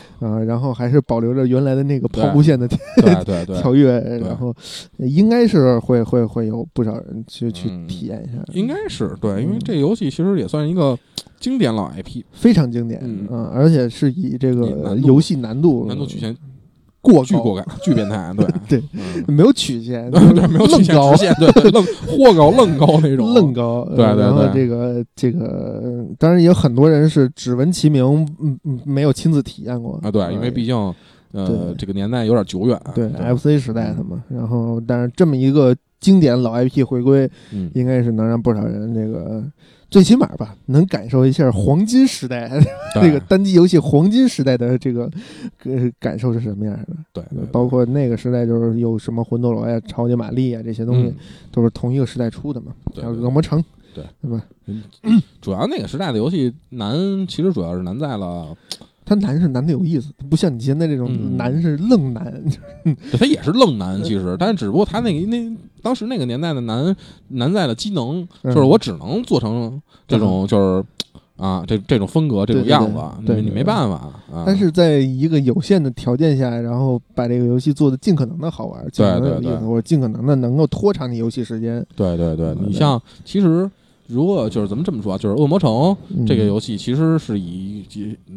[0.47, 2.23] 然后还是保留着原来的那个对。
[2.23, 4.55] 跑步线的跳跃，然后
[4.99, 10.99] 应该是会会会有不少人去去嗯体验一下，应该是对，因为嗯这游戏其实也算一个
[11.41, 13.27] 经典老 IP，非常经典，嗯。
[13.31, 16.37] 嗯，而且是以这个游戏难度难度曲线
[17.13, 18.47] 过高巨过感，巨变态，对。
[18.69, 19.25] 对嗯。
[19.29, 24.67] 没有曲线，对 对，没有曲线直，线，对对，愣 货高愣高那种，愣高，对对呃然后对。
[24.67, 25.45] 这个这个，
[25.83, 28.05] 呃当然也有很多人是只闻其名，
[28.41, 30.77] 嗯嗯，没有亲自体验过啊，对，因为毕竟
[31.33, 39.43] 呃这个年代有点久远，对 FC 时代的嘛，然后但是这么一个经典老 IP 回归，嗯，应该是能让不少人这个。
[39.91, 42.47] 最起码吧，能感受一下黄金时代
[42.93, 45.11] 对这个单机游戏黄金时代的这个
[45.65, 46.89] 呃感受是什么样的。
[47.13, 51.17] 对，对包括那个时代就是有什么魂斗罗呀、超级玛丽啊这些东西嗯，
[51.51, 52.73] 都是同一个时代出的嘛。
[52.95, 54.45] 还有对对恶魔城，对对吧？
[55.41, 56.95] 主要那个时代的游戏难，
[57.27, 58.55] 其实主要是难在了，
[59.09, 62.45] 它难是难的有意思，不像你现在这种嗯难是愣难。
[62.85, 66.95] 对它也是愣难，其实，但是只不过他那个那当时那个年代的难
[67.29, 70.85] 难在了机能，嗯就是我只能做成这种就是。
[71.39, 73.95] 啊，这这种风格，这种样子，对对你你没办法
[74.29, 74.43] 啊。
[74.45, 81.87] 但是在一个有限的条件下，然后把这个游戏做的尽可能的好玩，尽可能的有意对对思，或者尽可能的能够拖长你游戏时间。
[81.95, 83.71] 对对对，嗯你像其实
[84.09, 85.71] 如果就是咱们这么说啊，就是《恶魔城》
[86.09, 87.85] 嗯这个游戏其实是以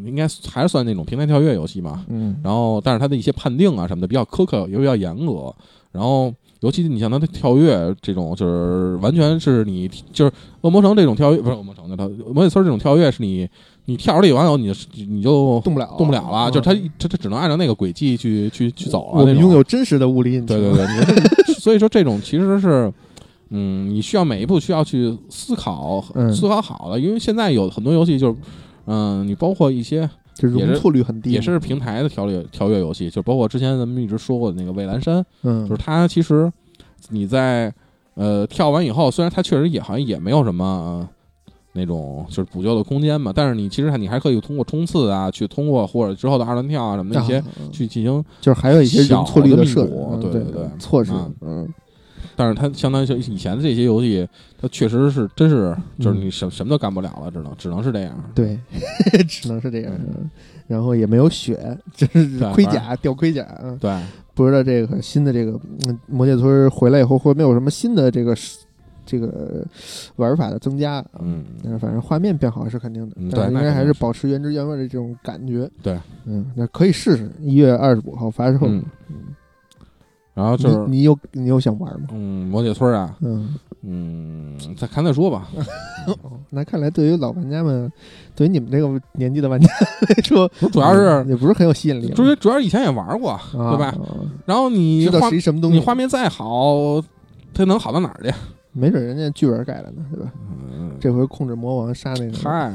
[0.06, 2.06] 应该还是算那种平台跳跃游戏嘛。
[2.10, 5.54] 嗯，然后，但是它的一些判定啊什么的比较苛刻，也比较严格。
[5.92, 13.48] 然后，尤其你像它的跳跃这种，就是完全是你就是恶魔城这种跳跃，不是恶魔城的，它魔界村这种跳跃是你
[13.86, 14.74] 你跳出去完以后，你
[15.08, 19.22] 你就动不了，动不了了，嗯就是它它它只能按照那个轨迹去去去走了。
[19.22, 20.48] 我们拥有真实的物理引擎。
[20.48, 22.92] 对对对， 所以说这种其实是，
[23.52, 26.34] 嗯，你需要每一步需要去思考，嗯。
[26.34, 28.36] 思考好了，因为现在有很多游戏就是，
[28.86, 36.52] 嗯，你包括一些这也是容错率很低，也是平台的调略调阅游戏，就包括之前咱们一直说过的那个蔚蓝山，嗯，就是它其实
[37.10, 37.74] 你在
[38.16, 40.66] 呃跳完以后，虽然它确实也好像也没有什么。
[40.66, 41.10] 呃
[41.74, 47.46] 那种就是补救的空间嘛，但是你其实你还可以通过冲刺啊，去通过或者之后的二段跳啊什么的一些啊。
[47.72, 51.74] 去进行就是还有一些容错率设置小的弥补嗯对对对对措施啊，嗯
[52.36, 54.28] 但是它相当于就以前的这些游戏，
[54.60, 58.32] 它确实是真是就是嗯你什什么都干不了了，只能只能是这样。
[58.36, 58.60] 对，
[59.28, 59.94] 只能是这样。
[59.98, 60.30] 嗯
[60.68, 63.46] 然后也没有血， 就是盔甲掉盔甲。
[63.62, 63.94] 嗯对，
[64.34, 68.34] 不知道这个新的这个嗯魔界村回来以后会没有什么新的这个
[69.06, 69.66] 这个
[70.16, 71.20] 玩法的增加啊？
[71.20, 75.70] 嗯，但是反正画面变好是肯定的，嗯但是应该还是保持原汁原味的这种感觉。
[75.84, 78.60] 对，嗯，那可以试试，一月二十五号发售。
[78.64, 78.82] 嗯
[80.34, 82.08] 然后就是你你有你有想玩吗？
[82.12, 85.48] 嗯，魔界村啊，嗯，嗯，再看再说吧。
[86.24, 87.92] 哦，那看来对于老玩家们，
[88.36, 93.86] 对于你们这个年纪的玩家来说，不主要是嗯也不是很有吸引力，主要主要以前也玩过，啊对吧？
[93.88, 93.98] 啊
[94.46, 97.02] 然后你知道是什么东西，你画面再好，
[97.54, 98.34] 它能好到哪儿去？
[98.74, 100.32] 没准人家剧本改了呢，对吧？
[100.74, 102.74] 嗯，这回控制魔王杀那个嗨，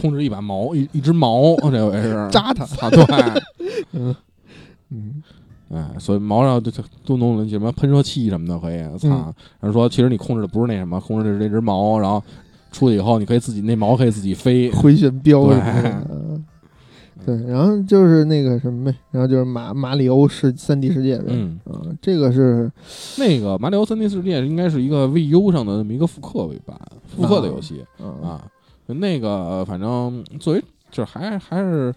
[0.00, 3.04] 控制一把毛，一一只毛，这回是扎他，啊， 对，
[3.92, 4.14] 嗯
[4.90, 5.22] 嗯
[5.74, 9.08] 哎，所以毛上就就都弄了什么喷射器什么的，可以，操！
[9.08, 12.22] 嗯然后说其实你控制的不是那什么，控制的是这只毛，然后
[12.70, 16.06] 出去以后，你可以自己那毛可以自己飞，回旋镖对什么的。
[16.10, 16.44] 嗯
[17.26, 22.70] 对，然后就是那个什么呗，然后就是马马里欧世三 D 世界呗，嗯，啊，这个是
[23.16, 26.78] 那个马里欧三 D 世界应该是一个 VU 上的那么一个复刻为版，
[27.16, 28.44] 复刻的游戏啊啊。
[28.88, 31.94] 那个反正作为就是还还是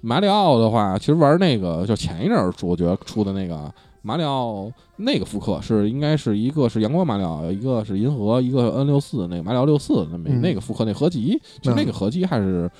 [0.00, 3.72] 马里奥的话，其实玩那个就前一阵儿出，我觉得出的那个
[4.02, 12.70] 马里奥那个复刻是应该是一个是阳光马里奥，一个是银河，一个 N 六四那个马里奥六四那么嗯那个复刻那合集，其实嗯那个合集还是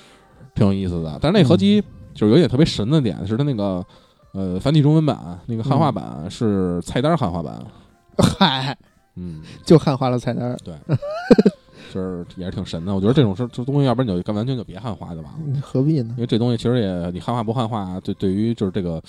[0.55, 1.19] 挺有意思的。
[1.21, 1.81] 但是那合集
[2.13, 3.85] 就是有一点特别神的点，是它那个
[4.33, 7.63] 呃繁体中文版那个汉化版是菜单汉化版，
[8.17, 8.75] 嗨，
[9.15, 10.57] 嗯，就汉化了菜单儿，
[11.93, 12.93] 就是也是挺神的。
[12.95, 16.21] 我觉得这种事这东西，要不然你就干完全就别汉化就完了，嗯何必呢因？
[16.21, 19.01] 为这东西其实也你汉化不汉化，对对于就是这个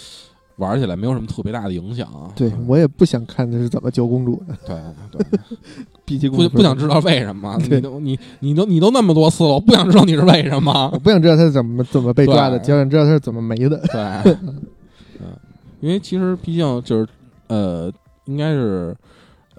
[0.56, 2.08] 玩起来没有什么特别大的影响。
[2.36, 4.76] 对嗯我也不想看他是怎么救公主的，对
[5.18, 5.38] 对，
[6.04, 10.98] 毕竟不不想知道为什么，对你都你你都你都那么多次了，我不想知道你是为什么 我。
[10.98, 13.78] 不想知道他是怎么怎么被抓的，对只想知道他是怎么没的。
[13.92, 14.36] 对，
[15.20, 15.36] 嗯，
[15.80, 17.08] 因为其实毕竟就是
[17.48, 17.90] 呃，
[18.26, 18.94] 应该是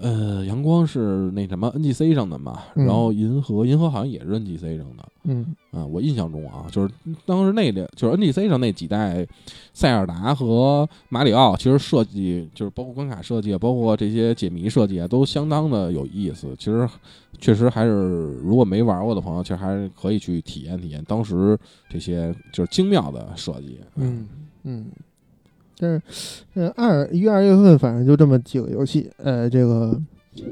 [0.04, 5.08] 呃，阳光是那什么 NGC 上的嘛，嗯然后银河银河好像也是 NGC 上的。
[5.26, 6.92] 嗯啊，我印象中啊，就是
[7.24, 9.26] 当时那个就是 NGC 上那几代
[9.72, 16.48] 塞尔达和马里奥，其实设计就是包括关卡设计，包括这些解谜设计啊，都相当的有意思。
[16.58, 16.86] 其实
[17.38, 23.80] 确实还是如果没玩过的朋友，其实还是可以去体验体验当时这些就是精妙的设计。
[23.96, 24.28] 嗯
[24.64, 24.86] 嗯，
[25.84, 26.02] 但是
[26.54, 30.00] 呃二一二月份反正就这么几个游戏，呃，这个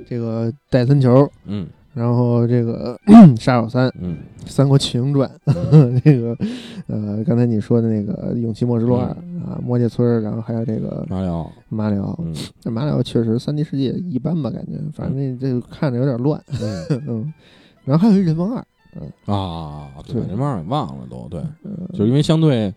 [0.07, 2.99] 这个戴森球，嗯然后这个
[3.39, 4.17] 杀手三，嗯
[4.47, 5.31] 三国群英传，
[6.03, 6.37] 这个
[6.87, 9.07] 呃刚才你说的那个勇气末世录二
[9.45, 12.35] 啊，魔界村，然后还有这个马里奥，马里奥，嗯。
[12.61, 17.03] 这马里奥确实三 D 世界一般吧，感觉反正那这看着有点乱，嗯。
[17.09, 17.35] 嗯，
[17.85, 18.65] 然后还有一人王二，
[18.99, 22.73] 嗯啊，对，对人忘了忘了都对，嗯就是因为相对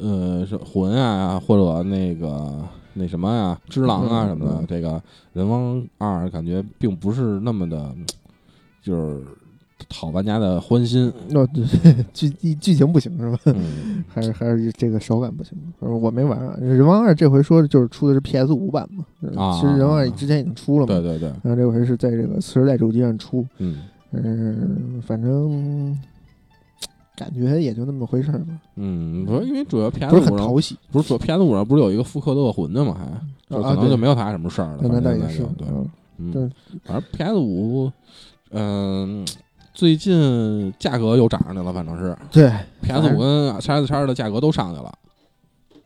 [0.00, 2.54] 呃是魂啊或者那个
[2.94, 7.94] 那什么呀、只狼啊嗯什么的，嗯这个人王二感觉并不是那么的，
[8.82, 9.20] 就是
[9.88, 11.10] 讨玩家的欢心。
[11.34, 13.38] 哦对，剧剧情不行是吧？
[13.46, 16.56] 嗯还是还是这个手感不行，反正我没玩啊。
[16.60, 19.04] 人王二这回说的就是出的是 PS 五版嘛，
[19.40, 23.78] 啊其实人王二之前已经出了嘛，对对对，然后这回是在这个次世代主机上出，嗯
[24.10, 25.96] 嗯，反正
[27.18, 28.46] 感觉也就那么回事儿吧，
[28.76, 30.76] 嗯，不是因为主要 PS 不是很五上讨喜。
[30.92, 34.78] 不是主要 PS 五上不是有一个复刻恶魂的嘛，还就可能就没有他什么事儿了。
[34.82, 35.66] 那那也是，对，
[36.18, 36.50] 嗯。
[36.84, 37.90] 反正 PS 五，
[38.52, 39.26] 嗯，
[39.74, 42.16] 最近价格又涨上去了，反正是。
[42.30, 42.52] 对。
[42.82, 44.92] PS 五跟叉 S 叉的价格都上去了，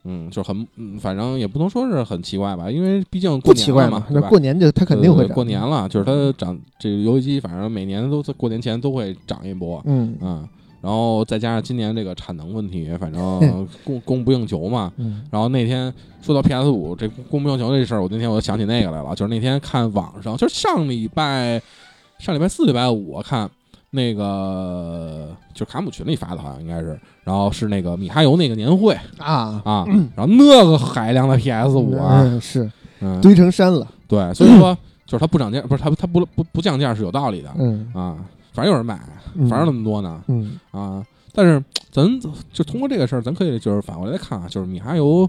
[0.04, 4.06] 嗯，就很，嗯，反正也不能说是很奇怪吧，因为毕竟不过年奇怪嘛，，了嘛？
[4.10, 5.34] 那过年就它肯定会涨。
[5.34, 10.16] 过年，了，就是它涨这个游戏机，反正每年都在过年前都会涨一波，嗯。
[10.20, 10.48] 嗯，
[10.82, 13.20] 然后再加上今年这个产能问题，反正
[13.84, 14.92] 供供不应求嘛。
[14.96, 15.22] 嗯。
[15.30, 21.62] 然后那天说到 PS 五这供不应求这事儿，我那天我就想起那个来了，就是那天看网上，就是上礼拜
[22.18, 23.48] 上礼拜四、礼拜五我看
[23.90, 28.96] 那个就卡姆群里发的，好像应该是，然后是那个米哈游那个年会。
[29.18, 29.84] 啊，啊，
[30.16, 32.70] 然后那个海量的 PS 五啊，嗯是。
[33.04, 34.76] 嗯，堆成山了，对，所以说
[35.06, 37.50] 就是它不涨价，不是它它不不不降价是有道理的。
[37.58, 37.86] 嗯。
[37.92, 38.16] 啊，
[38.52, 39.00] 反正有人买，
[39.34, 41.04] 嗯反正那么多呢嗯啊。
[41.34, 42.06] 但是 咱
[42.52, 45.28] 就通过这个事儿，咱可以就是反过来看啊，就是米哈游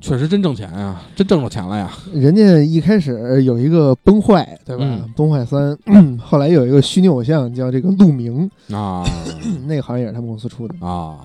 [0.00, 1.90] 确实真挣钱呀，真挣着钱了呀。
[2.12, 4.84] 人家一开始有一个崩坏，对吧？
[4.84, 5.76] 嗯崩坏三，
[6.18, 9.04] 后来有一个虚拟偶像叫这个陆明，啊
[9.66, 10.74] 那个好像也是他们公司出的。
[10.86, 11.18] 啊，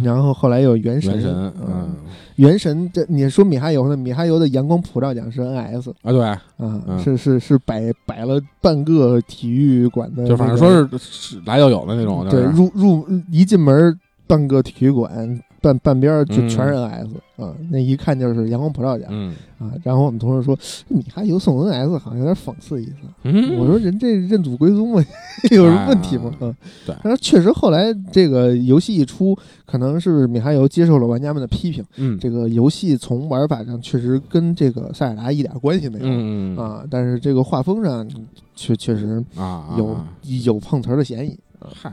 [0.00, 1.52] 然后后来有原神，原神，嗯。
[1.66, 1.94] 嗯，
[2.36, 3.96] 原神这你说米哈游呢？
[3.96, 6.98] 米哈游的阳光普照奖是 NS 啊对，啊，嗯。
[6.98, 19.70] 是是是摆摆了半个体育馆的、就反正说是是来就有的那种，对入入一进门半个体育馆半半边儿就嗯全是 NS 啊，那一看就是阳光普照奖嗯啊。
[19.82, 20.58] 然后我们同事说
[20.88, 22.94] 米哈游送 NS 好像有点讽刺意思。
[23.22, 25.04] 嗯，我说人这认祖归宗嘛，
[25.50, 26.30] 有什么问题吗？
[26.40, 26.54] 嗯，
[26.84, 38.06] 对但是确实后来这个游戏一出，可能是米哈游接受了玩家们的批评，嗯这个游戏从玩法上确实跟这个塞尔达一点关系没有、嗯嗯啊，但是这个画风上
[38.54, 39.96] 确确实啊有、
[40.44, 41.38] 有碰瓷儿的嫌疑。
[41.74, 41.92] 嗨，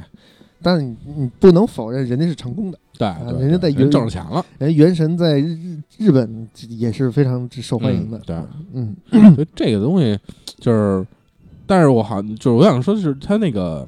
[0.61, 8.17] 但是你你不能否认人家是成功的，对对，人家在对原挣着钱了，人家原神在日日本也是非常受欢迎的。
[8.17, 8.35] 嗯对。
[8.73, 8.95] 嗯。
[9.35, 10.19] 所以这个东西
[10.59, 11.07] 就是，
[11.65, 13.87] 但是我好像就是我想说的是，它那个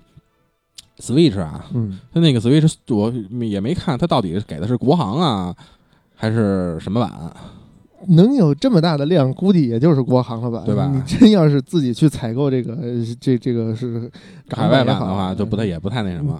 [0.99, 3.11] Switch 啊，嗯，它那个 Switch 我
[3.45, 5.55] 也没看，它到底是给的是国行啊，
[6.15, 7.11] 还是什么版？
[8.09, 14.09] 能有这么大的量，估计也就是国行了吧，对吧你真要是自己去采购这个，呃这这个是
[14.49, 16.39] 海外版的话就不太也不太那什么，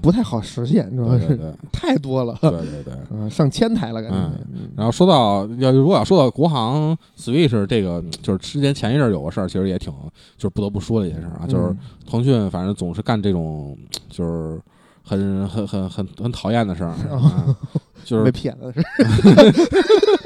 [0.00, 1.38] 不太好实现，主要是
[1.72, 2.92] 太多了，对对对。
[3.18, 4.16] 啊，上千台了，感觉。
[4.16, 4.32] 嗯
[4.76, 9.92] 然后说到要如果要说到国行 Switch 这个，就是之前前一阵儿有个事儿，其实也挺
[10.36, 11.78] 就是不得不说的一件事儿啊，就是嗯
[12.08, 13.76] 腾讯反正总是干这种
[14.08, 14.60] 就是
[15.02, 17.56] 很很很很很讨厌的事儿，啊
[18.04, 18.80] 就被是骗了是，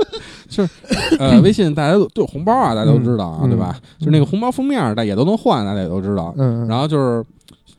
[1.18, 3.76] 呃微信大家都都有红包啊，大家都知道啊，嗯对吧？
[3.98, 6.34] 就是那个红包封面儿大家也都能换，大家也都知道。
[6.36, 7.24] 嗯，然后就是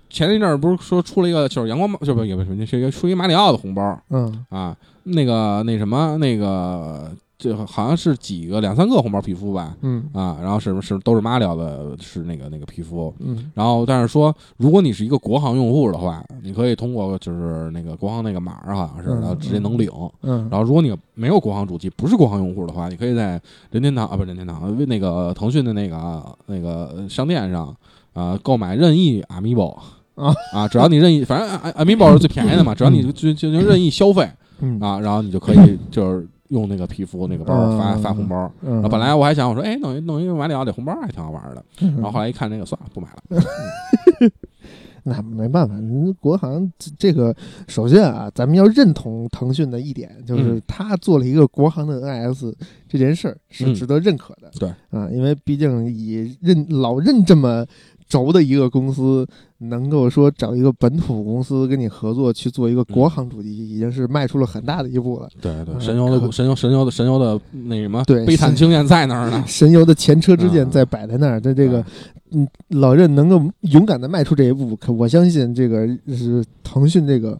[0.09, 7.11] 前一阵儿不是说出了一个就是阳光就不也不是是一个出一马里奥的红包嗯啊，那个那什么那个
[7.43, 10.03] 这好像是几个两三个红包皮肤吧嗯。
[10.13, 13.13] 啊，然后是是都是马里奥的，是那个那个皮肤。
[13.19, 13.51] 嗯。
[13.53, 19.89] 然后，但是说，如果你是一个国行用户的话，你可以通过就是那个国行那个码儿，好像是，嗯然后直接能领。
[20.21, 23.41] 嗯，然后，如果你没有国行主机，不是国行用户的话，你可以在
[23.71, 27.75] 任天堂啊，不是任天堂，那个腾讯的那个那个商店上
[28.13, 29.75] 啊、购买任意 Amiibo
[30.15, 30.33] 啊。
[30.53, 34.29] 啊，只要你任意，反正 Amiibo 是最便宜的嘛， 只要你就就就任意消费。
[34.59, 34.79] 嗯。
[34.79, 38.49] 啊，然后你就可以就是用那个皮肤那个包发嗯发红包。
[38.61, 43.41] 嗯，然后本来我还想我说，哎，弄一弄一个马里奥这红包还挺好玩的，嗯，然后后来一看那个，算了，不买了。
[45.05, 47.35] 那没办法，您国行这这个，
[47.67, 52.53] 首先啊，咱们要认同腾讯的一点，就是嗯他做了一个国行的 NS
[52.87, 54.49] 这件事儿是嗯值得认可的。
[54.57, 57.65] 对啊，因为毕竟以认老认这么
[58.13, 65.27] 轴的一个公司，能够说找一个本土公司跟你合作去做一个国行主机，已经是迈出了很大的一步了。
[65.41, 69.43] 对对，嗯神游的神游神游的神游的那什么对悲惨经验在那儿呢。
[69.49, 71.83] 神游的前车之鉴啊在摆在那儿，在这个
[72.29, 77.35] 嗯，老任能够勇敢的迈出这一步，可我相信这个是腾讯这个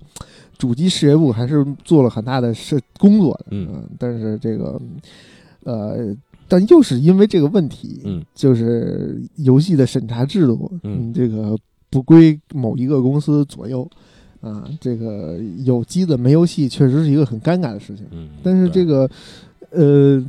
[0.58, 4.82] 主机事业部还是做了很大的事工作的，嗯但是这个
[5.66, 6.16] 呃，
[6.48, 11.58] 但又是因为这个问题，嗯就是游戏的审查制度，嗯这个
[11.90, 13.90] 不归某一个公司左右。
[14.42, 18.06] 啊，这个有机子没游戏，确实是一个很尴尬的事情。
[18.12, 19.10] 嗯，但是这个，
[19.70, 20.22] 呃，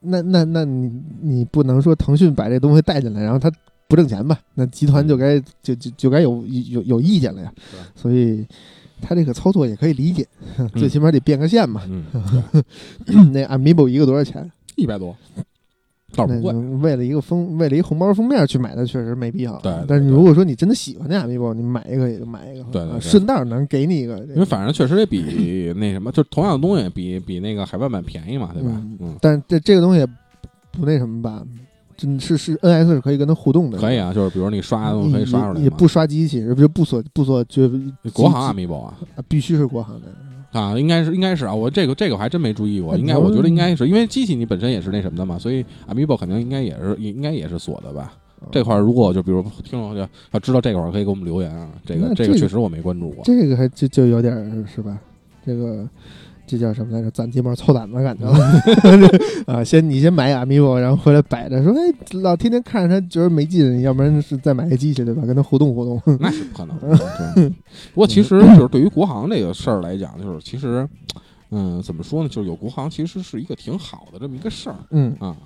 [0.00, 0.92] 那那那你
[1.22, 3.50] 你不能说腾讯把这东西带进来，然后他
[3.88, 4.38] 不挣钱吧？
[4.54, 7.50] 那集团就该就就就该有有有意见了呀。
[7.94, 8.46] 所以
[9.00, 10.28] 他这个操作也可以理解，
[10.76, 11.80] 最起码得变个线嘛。
[11.88, 12.04] 嗯，
[13.32, 14.52] 那 Amiibo 一个多少钱？
[14.78, 15.14] 一百多，
[16.14, 16.52] 倒是不贵。
[16.54, 19.58] 为了一个封，为了一个红包封面去买的，确实没必要。
[19.58, 24.18] 对对但是对如果说你真的喜欢那 Amiibo，你买一个也就买一个，对对顺道能给你一个。
[24.28, 28.70] 因为反正确实也比那什么，就同样的东西比比那个海外版便宜嘛，对吧？
[28.72, 30.06] 嗯嗯，但这这个东西
[30.72, 31.42] 不那什么吧？
[31.96, 35.58] 真是是 NS 是可以跟它互动的，可以啊，就是比如你刷东西，可以刷出来嘛。
[35.58, 37.68] 也也不刷机器，就不锁不锁就
[38.12, 40.06] 国行 Amiibo 啊啊，必须是国行的。
[40.58, 48.12] 啊，应该是应该是啊，我这个这个我还真没注意过，应该我觉得应该是因为机器你本身也是那什么的嘛，所以 Amiibo 肯定应该也是应该也是锁的吧。
[48.50, 53.24] 这块儿如果就比如听众要要知道这块儿可以给我们留言啊，这个这个这个确实我没关注过。
[53.24, 54.34] 这个还就就有点
[54.66, 54.98] 是吧？
[55.44, 55.88] 这个
[56.48, 57.10] 这叫什么来着？
[57.10, 58.38] 攒鸡毛凑胆子感觉了
[59.46, 59.62] 啊！
[59.62, 65.22] 先你先买 Amiibo，然后回来摆着说，哎，老天天看着他觉得没劲，要不然是再买个机器对吧？
[65.26, 66.00] 跟他互动互动。
[66.18, 66.98] 那是不可能的。
[67.36, 67.48] 对
[67.92, 70.88] 不过其实就是对于国行这个事儿来讲，就是其实，
[71.50, 72.28] 嗯，怎么说呢？
[72.30, 75.36] 就是有国行其实是一个挺好的这么一个事儿嗯啊。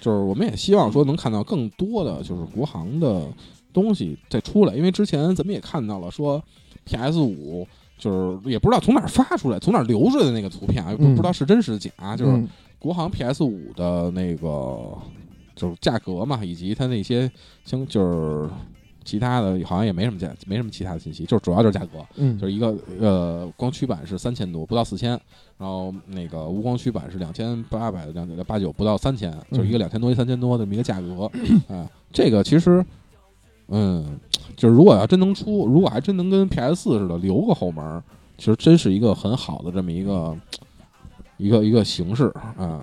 [0.00, 3.26] 就是我们也希望说能看到更多的就是国行的
[3.72, 6.40] 东西再出来，因为之前咱们也看到了说
[6.84, 7.66] PS 五。
[7.98, 11.90] 就是也不知道从哪儿发出来，从哪儿流出来的那个图片啊，不知道是真是假。
[12.16, 14.96] 就是嗯国行 PS 五的那个
[15.56, 17.30] 就是价格嘛，以及它那些
[17.64, 18.50] 相就是
[19.04, 25.10] 其他的好像也没什么价，没什么其他的信息，就是主要就是价格，嗯就是一个呃光驱版是三千多，不到四千，
[25.56, 31.30] 然后那个无光驱版是两千八百两八九，不到三千，就是一个两千多一三千多的这么一个价格
[31.68, 31.88] 啊。
[32.12, 32.84] 这个其实
[33.68, 34.20] 嗯，
[34.56, 38.02] 就是如果要真能出，如果还真能跟 PS 四似的留个后门，
[38.38, 40.36] 其实真是一个很好的这么一个
[41.36, 42.82] 一个一个形式啊。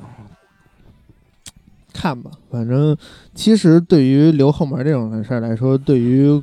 [1.93, 2.95] 看吧，反正
[3.35, 6.41] 其实对于留后门这种的事儿来说，对于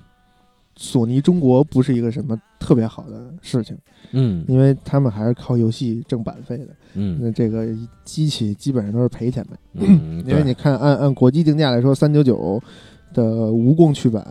[0.76, 3.76] 索尼中国不是一个什么特别好的事情，
[4.12, 6.68] 嗯因为他们还是靠游戏挣版费的。
[6.94, 7.66] 嗯那这个
[8.04, 12.62] 机器基本上都是赔钱卖，嗯，因为你看按按国际定价来说，三九九
[13.14, 14.24] 的无光驱版，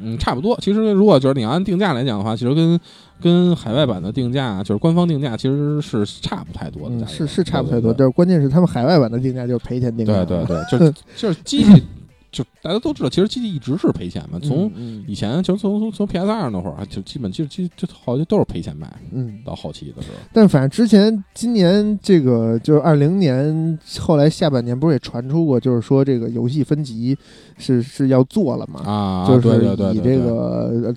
[0.00, 0.58] 嗯，差不多。
[0.60, 2.78] 其实如果就是你按定价来讲的话，其实跟
[3.20, 10.24] 跟海外版的定价，就是官方定价，其实是差不太多的嗯，是是差不太多，对但是关键是他们海外版的定价就是赔钱定价。
[10.24, 11.82] 对对对， 就是就是机器，
[12.30, 14.38] 就大家都知道，其实机器一直是赔钱嘛。
[14.42, 20.16] 从嗯以前就从从从 PS 二那会儿，就基本其实其实就好像都是赔钱卖，嗯，到后期的时候。
[20.32, 27.16] 但反正之前今年这个就是二零年，后来下半年不是也传出过，就是说这个游戏分级
[27.56, 30.94] 是是要做了嘛，啊，就是对对对以对这个呃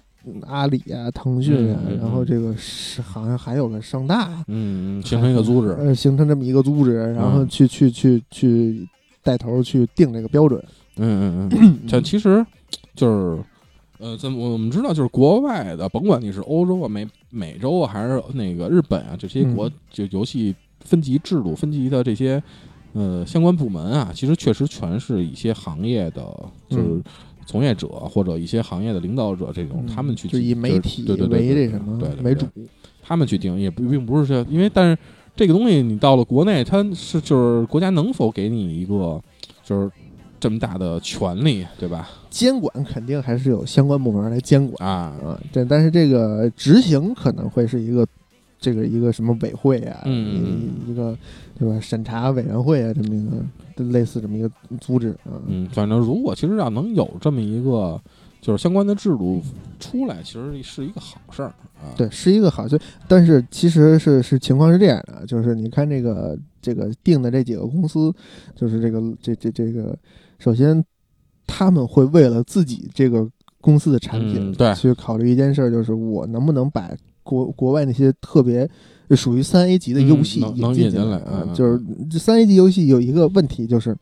[0.48, 5.72] 阿里啊、腾讯啊，嗯嗯嗯然后这个是好像还有个盛大，嗯嗯，形成一个组织。
[5.80, 8.88] 呃，形成这么一个组织，然后嗯去去去去
[9.24, 10.64] 带头去定这个标准。
[11.02, 12.46] 嗯嗯嗯，这其实
[12.96, 13.44] 就是。
[14.04, 22.42] 呃，咱们我们知道，就是国外的，甭管你是欧洲啊、美美洲啊，还是那个日本啊，这些国、嗯就游戏分级制度、分级的这些
[22.94, 26.24] 呃相关部门啊，其实确实全是一些行业的，
[26.68, 27.04] 就是嗯
[27.46, 32.48] 从业者或者一些行业的领导者这种，他们去就以媒体对对对对为这什么为主。
[33.04, 34.98] 他们去定，也不并不是说，因为但是
[35.36, 39.22] 这个东西你到了国内，它是就是国家能否给你一个
[39.64, 39.92] 就是
[40.42, 42.10] 这么大的权利，对吧？
[42.32, 48.06] 监管肯定还是有相关部门来监管啊，啊，这但是这个执行可能会是一个
[48.60, 51.16] 这个一个什么委会啊，嗯一一个
[51.60, 58.02] 对吧审查委员会啊，这么一个类似这么一个组织啊，嗯，反正如果其实要能有这么一个
[58.42, 59.40] 就是相关的制度
[59.80, 61.94] 出来，其实是一个好事儿啊。
[61.96, 62.80] 对，是一个好事。
[63.08, 68.12] 但是其实是是情况是这样的，就是你看这个这个定的这几个公司，
[68.56, 69.96] 就是这个这这这个，
[70.44, 70.84] 首先
[71.46, 73.28] 他们会为了自己这个
[73.62, 76.90] 公司的产品，嗯对去考虑一件事儿，就是我能不能把
[77.24, 78.68] 国国外那些特别
[79.12, 81.80] 属于三 A 级的游戏嗯能能进进引进来嗯啊就是
[82.10, 83.96] 这三 A 级游戏有一个问题就是。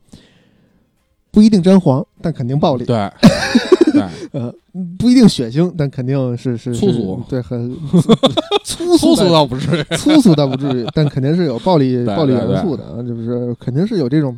[1.32, 2.84] 不一定沾黄，但肯定暴力。
[2.84, 3.08] 对
[3.94, 4.52] 对，呃，
[4.98, 7.72] 不一定血腥，但肯定是是是粗俗对，很
[8.66, 9.96] 粗粗俗倒不至于。
[9.96, 14.36] 粗俗倒不至于，但肯定是有暴力暴力元素的啊，就是肯定是有这种，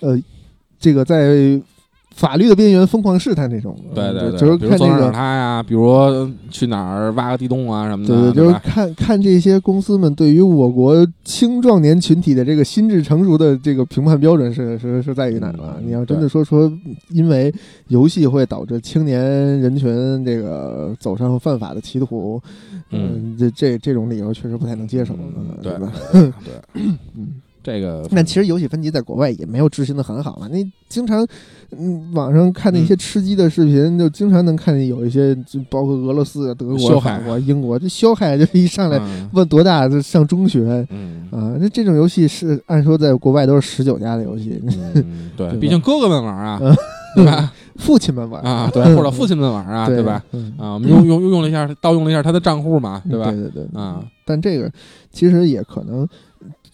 [0.00, 0.14] 呃，
[0.86, 1.60] 这个在
[2.14, 5.10] 法律的边缘疯狂试探这种，对对对，嗯就是看这个。
[5.10, 8.44] 他呀，比如去哪儿挖个地洞啊什么的，对对，对？
[8.44, 15.76] 就是看看这些公司们对于我国青壮年群体的这个心智成熟的这个评判标准是是是在于哪儿了？
[15.78, 16.72] 嗯你要真的说说，
[17.10, 17.52] 因为
[17.88, 19.20] 游戏会导致青年
[19.60, 22.40] 人群这个走上犯法的歧途，
[22.92, 25.92] 嗯，这这这种理由确实不太能接受，嗯对吧？
[26.12, 26.32] 对对，
[27.14, 27.42] 嗯。
[27.66, 30.46] 这个那其实游戏分级在国外也没有执行的很好嘛。
[30.52, 31.26] 那经常，
[31.76, 41.56] 嗯，网上看那些吃鸡的视频，就经常能看见有一些，就包括俄罗斯、德国、肖海法国、英国，这肖海 就一上来嗯问多大，就上中学嗯啊。
[41.58, 44.62] 那这种游戏是按说在国外都是十九加的游戏，
[44.94, 46.72] 嗯， 对，对毕竟哥哥们玩啊嗯，
[47.16, 47.52] 对吧？
[47.76, 50.22] 父亲们玩啊，对，或者父亲们玩啊，对对吧？？
[50.32, 53.26] 嗯啊，我们用用用了一下，盗用了一下他的账户嘛，对吧？
[53.32, 54.70] 对对对啊，但这个
[55.10, 56.06] 其实也可能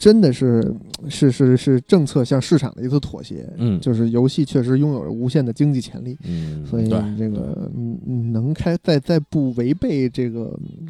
[0.02, 0.74] 真的是
[1.08, 3.48] 是是是政策向市场的一次妥协。
[3.56, 7.70] 嗯就是游戏确实拥有着无限的经济潜力，嗯，所以这个
[8.32, 10.88] 能开在在不违背这个嗯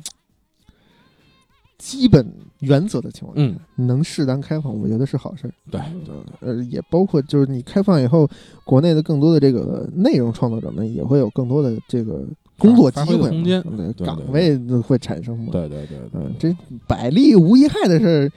[1.77, 2.27] 基本
[2.61, 5.53] 原则的情况下，嗯能适当开放，我觉得是好事儿。
[5.71, 8.27] 对对对，呃，也包括就是你开放以后，
[8.65, 12.25] 国内的更多的这个内容创作者们也会有更多的这个
[12.57, 13.63] 工作机会空间
[13.99, 15.53] 岗位会产生嘛。
[15.53, 16.57] 对对对对，嗯，这
[16.87, 18.33] 百利无一害的事儿，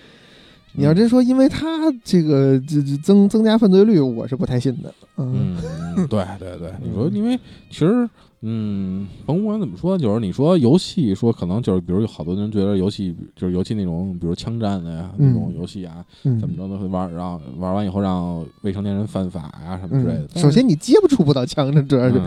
[0.75, 4.93] 你要真说因为他这个这这增增加犯罪率，我是不太信的。
[5.17, 5.57] 嗯
[5.95, 8.07] 嗯，对对对，你说，因为其实
[8.41, 20.41] 嗯，甭管怎么说，就是你说游戏，说可能就是，比如有好多人觉得游戏就是尤其那种，比如枪战的呀嗯那种游戏啊，嗯，怎么着都会玩，让玩完以后让未成年人犯法呀什么之类的嗯。。
[20.41, 22.21] 首先你接不触不到枪，这主要是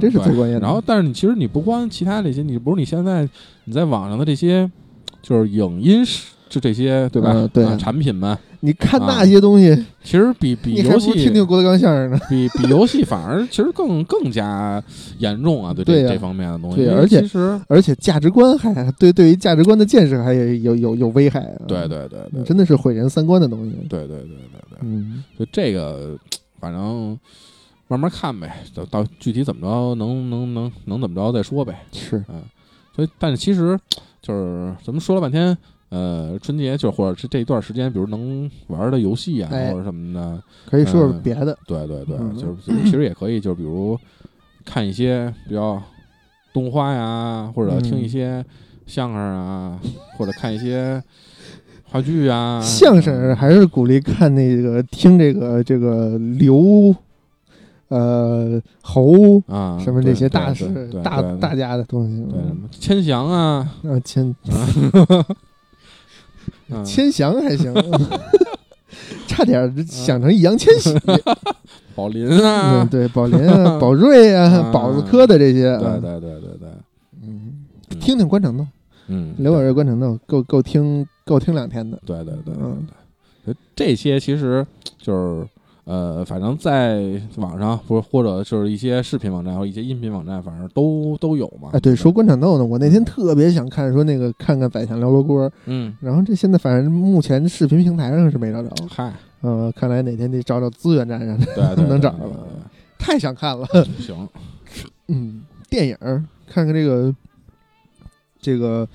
[0.00, 0.60] 这是最关键的。
[0.60, 3.28] 然后，但是你其实你不光其他这些，你不是你现在
[3.64, 4.70] 你在网上的这些，
[5.20, 7.32] 就是影音是就这些对吧？
[7.34, 12.18] 嗯对啊产品们你看啊那些东西，其实比比游戏听听郭德纲相声呢。
[12.28, 14.82] 比比游戏反而其实更更加
[15.18, 16.76] 严重啊，对这对呀这方面的东西。
[16.84, 21.62] 对而且其实而且价值观还对对于价值观的建设还有有有有危害啊。
[21.68, 23.72] 对对对对真的是毁人三观的东西。
[23.88, 26.18] 对对对对对，嗯，就这个
[26.58, 27.16] 反正
[27.86, 31.86] 慢慢看呗，到到具体怎么着能能能能怎么着再说呗。
[31.92, 32.42] 是，嗯
[32.96, 33.78] 所以，但是其实
[34.20, 35.56] 就是咱们说了半天，
[35.90, 39.72] 呃，春节就或者是这一段时间，比如能玩的游戏啊，哎。
[39.72, 41.20] 或者什么的，可以说说嗯。
[41.22, 41.56] 别的。
[41.66, 42.36] 对对对，嗯。
[42.36, 43.98] 就是其实也可以，就是比如
[44.64, 45.82] 看一些比较
[46.52, 48.08] 动画呀，或者听一嗯。
[48.08, 48.44] 些
[48.86, 49.80] 相声啊，
[50.16, 51.02] 或者看一些
[51.84, 56.94] 话剧啊，相声还是鼓励看那个听这个这个刘，
[57.88, 62.22] 呃侯啊什么这些大对对师大大家的东西。
[62.30, 64.34] 对什么千祥啊，啊，千
[66.70, 66.84] 嗯。
[66.84, 67.74] 千祥还行，
[69.26, 70.94] 差点想成易烊千玺。
[71.94, 72.82] 宝林啊。
[72.82, 75.62] 嗯，，对，宝林啊， 宝瑞啊，啊宝子科的这些。
[75.78, 76.68] 对啊对对对对，
[77.22, 77.98] 嗯，嗯。
[78.00, 78.66] 听听关城的
[79.08, 81.98] 嗯，刘宝瑞关城的，够够听够听两天的。
[82.06, 82.86] 对对对对嗯。
[83.44, 84.66] 对，这些其实
[85.00, 85.46] 就是
[85.88, 87.00] 呃，反正在
[87.36, 91.70] 网上不是或者就是一些视频网站或者一些音频网站，反正都都有嘛。
[91.72, 99.10] 哎，对，说关场斗呢，我那天特别想看，说那个看看宰相聊罗锅，嗯，然后这现在反正目前视频平台上是没找着，嗨，
[99.40, 102.46] 呃，看来哪天得找找资源站上，对对， 能找着了
[102.98, 103.66] 太想看了。
[103.98, 104.28] 行，
[105.08, 107.14] 嗯，电影儿看看这个
[108.38, 108.86] 这个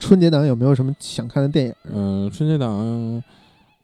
[0.00, 1.74] 春节档有没有什么想看的电影？
[1.94, 3.22] 嗯，春节档。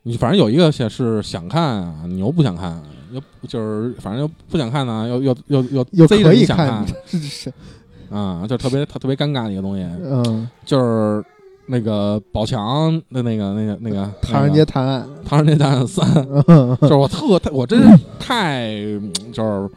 [0.07, 2.81] 你反正有一个想是想看啊，你又不想看，
[3.11, 7.53] 又就是反正又不想看呢，又又又又又可以想看是是，
[8.09, 11.25] 啊，就特别特特别尴尬的一个东西，嗯，就是
[11.67, 16.09] 那个宝强的那个那个那个《唐人街探案《唐人街探案三》，》
[16.47, 19.69] 嗯，就是我特我真是太嗯就是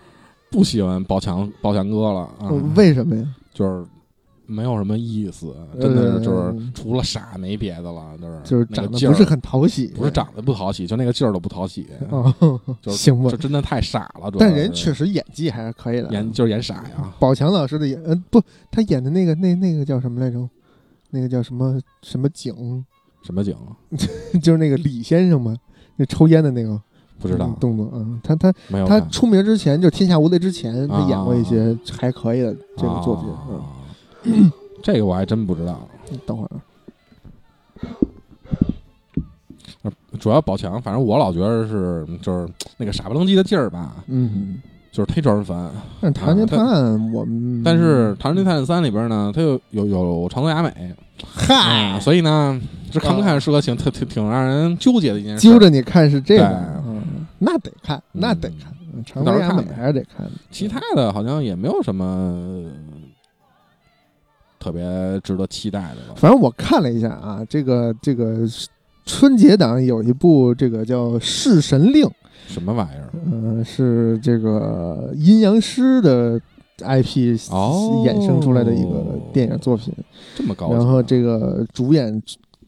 [0.51, 3.25] 不喜欢宝强宝强哥了啊，为什么呀？
[3.51, 3.83] 就是
[4.49, 12.33] 没有什么意思，真的是就是嗯除了傻没别的了，就是就是长得不是很讨喜，不是长得不讨喜，就那个劲儿都不讨喜， 哦，
[12.81, 13.29] 就是行吧。
[13.29, 13.37] 就。
[13.37, 14.31] 真的太傻了。
[14.37, 18.41] 但人确实演技还是可以的，演就是演傻呀，宝强老师的演，呃，不，
[18.71, 20.49] 他演的那个那那个叫什么来着？
[21.11, 22.85] 那个叫什么什么景？
[23.23, 23.55] 什么景？
[24.41, 25.55] 就是那个李先生嘛，
[25.95, 26.79] 那抽烟的那个。
[27.21, 27.47] 不知道。
[27.47, 28.53] 嗯，动作啊、嗯他他
[28.85, 31.79] 他出名之前，就《天下无贼》之前，他演过一些啊。
[31.99, 33.25] 还可以的这个作品。
[33.49, 33.65] 嗯，啊
[34.83, 35.87] 这个我还真不知道。
[36.09, 36.49] 你等会儿。
[39.83, 42.47] 啊，主要宝强，反正我老觉得是就是
[42.77, 44.61] 那个傻不愣叽的劲儿吧，嗯，
[44.91, 45.71] 就是忒招人烦。
[46.01, 50.93] 但《唐人街探案》我们但是《唐人街探案三》里边呢，它又有有长泽雅美，
[51.23, 51.55] 嗨。
[51.55, 52.59] 啊，，所以呢，
[52.91, 55.47] 这看不看是个挺挺挺挺让人纠结的一件事。
[55.47, 56.45] 揪着你看是这个，
[56.85, 59.03] 嗯，那得看，那得看，嗯。
[59.05, 60.27] 长泽雅美还是得看。
[60.51, 62.65] 其他的好像也没有什么呃
[64.59, 64.83] 特别
[65.23, 66.15] 值得期待的了。
[66.15, 68.39] 反正我看了一下啊，这个这个
[69.05, 72.05] 春节档有一部这个叫《弑神令》，
[72.47, 73.09] 什么玩意儿？
[73.31, 76.39] 呃，是这个阴阳师的
[76.79, 79.93] IP 哦衍生出来的一个电影作品。
[80.35, 80.73] 这么高级？
[80.73, 82.21] 然后这个主演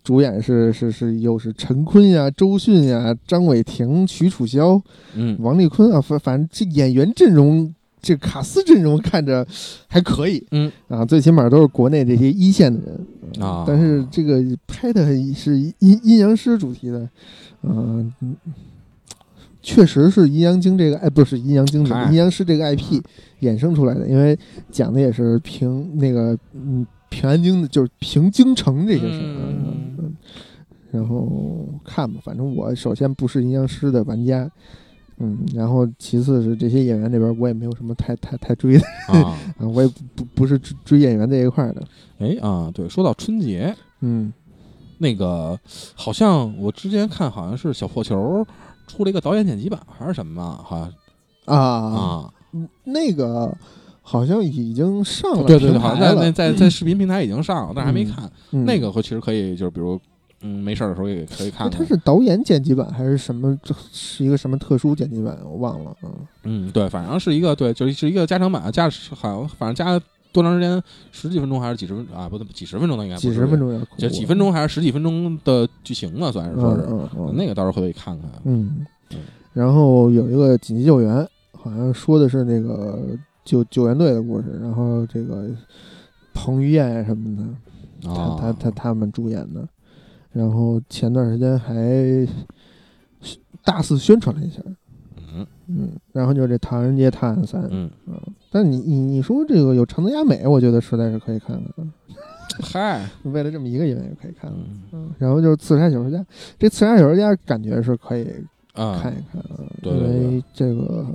[0.03, 4.81] 主演是是是又是陈坤呀、周迅呀、张伟霆、徐楚萧、
[5.15, 7.73] 嗯王丽坤啊，反反正这演员阵容。
[8.01, 9.45] 这卡斯阵容看着
[9.87, 10.71] 还可以，嗯。
[10.87, 13.63] 啊，最起码都是国内这些一线的人啊。
[13.67, 17.07] 但是这个拍的是阴阴阳师主题的，
[17.63, 18.35] 嗯、嗯
[19.61, 22.99] 确实是阴阳经这个哎，不是阴阳经阴阳师这个 IP
[23.41, 24.35] 衍生出来的，因为
[24.71, 29.35] 讲的也是平那个嗯平安京的，就是平京城这些事儿。
[29.37, 30.15] 嗯嗯嗯。
[30.89, 34.49] 然后看吧，反正我首先不是阴阳师的玩家，
[35.21, 41.83] 嗯，然后其次是这些演员这边我也没有什么太太太追的啊， 啊，我也不不不是追追演员这一块儿的，
[42.19, 44.33] 哎啊，对，说到春节，嗯。
[45.03, 45.59] 那个
[45.95, 48.45] 好像我之前看好像是小破球
[48.85, 50.93] 出了一个导演剪辑版还是什么，好像
[51.45, 52.33] 啊啊，
[52.83, 53.51] 那个
[54.03, 58.31] 好像已经上了对对对，好像在那，在在视频平台已经上了，但是还没嗯看。
[58.51, 58.65] 嗯。
[58.65, 59.99] 那个会其实可以，就是比如
[60.41, 61.79] 嗯，没事儿的时候也可以看看。
[61.79, 63.57] 他是导演剪辑版还是什么？
[63.63, 65.37] 这是一个什么特殊剪辑版？
[65.43, 65.95] 我忘了。
[66.03, 66.11] 嗯，
[66.43, 70.81] 嗯，对，反正是一个对，就是一个加长版，加好像反正加多长时间？
[71.11, 72.27] 十几分钟还是几十分啊？
[72.29, 76.31] 不对，几十分钟的应该几十分，钟有点恐怖就几分钟还是十几分钟的剧情呢？
[76.31, 78.29] 算是说是、嗯嗯嗯那个，到时候可以看看。
[78.45, 79.17] 嗯嗯，
[79.53, 82.99] 然后有一个紧急救援，好像说的是那个
[83.43, 85.49] 救救援队的故事，然后这个
[86.33, 87.35] 彭于晏什么
[88.01, 89.67] 的，啊，他他他他们主演的，
[90.31, 92.27] 然后前段时间还
[93.63, 94.61] 大肆宣传了一下，
[95.33, 95.45] 嗯。
[95.67, 97.89] 嗯，然后就是这《唐人街探案三》，嗯，
[98.51, 101.91] 但你你你说这个有长泽雅美，我觉得实在是可以看看，
[102.61, 104.57] 嗨， 为了这么一个演员也可以看的。
[104.59, 104.81] 嗯。
[104.91, 106.17] 嗯，然后就是《刺杀小说家》，
[106.59, 108.27] 这《刺杀小说家》感觉是可以
[108.73, 111.07] 啊，看一看啊，对对因为这个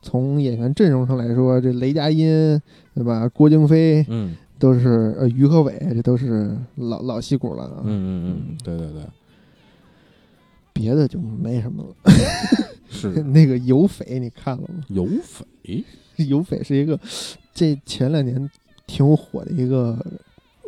[0.00, 2.60] 从演员阵容上来说，这雷佳音
[2.94, 3.28] 对吧？
[3.28, 7.82] 郭京飞嗯都是呃于和伟，这都是老老戏骨了啊。
[7.84, 8.08] 嗯嗯
[8.48, 9.02] 嗯，对对对，
[10.72, 11.94] 别的就没什么了。
[12.88, 14.82] 是 那个有匪你看了吗？
[14.88, 15.84] 有匪
[16.24, 16.98] 有匪是一个
[17.52, 18.50] 这前两年
[18.86, 19.98] 挺火的一个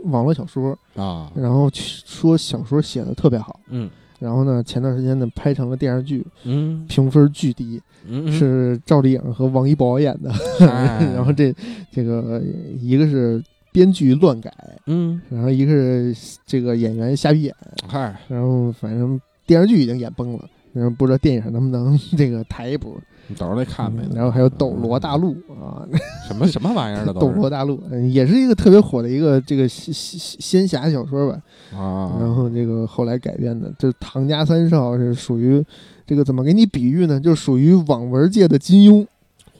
[0.04, 3.88] 网络小说，啊，然后说小说写的特别好，嗯
[4.18, 10.30] 然后呢前段时间呢拍成了电视剧，嗯评分巨低，嗯，是赵丽颖和王一博演的。
[10.68, 11.54] 哎然后这
[11.90, 12.42] 这个
[12.78, 13.42] 一个是
[13.76, 14.50] 编剧乱改，
[14.86, 15.70] 嗯，然后一个
[16.14, 17.54] 是这个演员瞎逼演，
[17.86, 20.48] 嗨，然后反正电视剧已经演崩了。
[20.72, 22.94] 然后不知道电影能不能这个抬一波，
[23.28, 24.10] 你到时候再看呗嗯。
[24.14, 25.86] 然后还有《斗罗大陆》啊，
[26.26, 31.40] 什么什么玩意儿的《斗罗大陆》嗯也是一个特别火的一个这个仙仙仙侠小说吧。
[31.74, 35.64] 啊，然后这个后来改编的，这唐家三少是属于
[36.06, 37.18] 这个怎么给你比喻呢？
[37.18, 39.06] 就属于网文界的金庸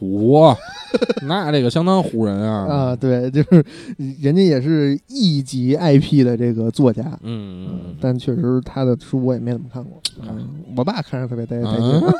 [0.01, 0.55] 嚯，
[1.27, 2.67] 那这个相当唬人啊。
[2.93, 3.65] 啊，对，就是
[4.21, 10.01] 人家也是一级 IP 的这个作家，嗯嗯但确实他的书我也没怎么看过。
[10.21, 10.29] 嗯。
[10.31, 12.15] 嗯，我爸看着特别带带劲，啊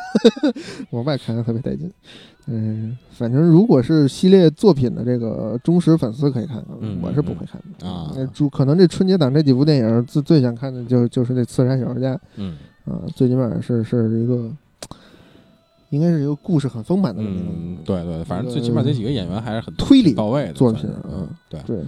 [0.91, 1.91] 我爸看着特别带劲。
[2.49, 6.65] 嗯，反正如果是系列作品的这个忠实粉丝可以看
[7.03, 8.13] 我是不会看的啊。
[8.15, 12.57] 那主可能这春节档这几部电影最最想看的就就是那《刺杀小说家》嗯。
[12.85, 14.49] 啊，最起码是是一个，
[15.91, 21.79] 应该是一个故事很丰满的那嗯，种对对，反正最起码这几个演员还是很推理到位的作品嗯嗯，对，对。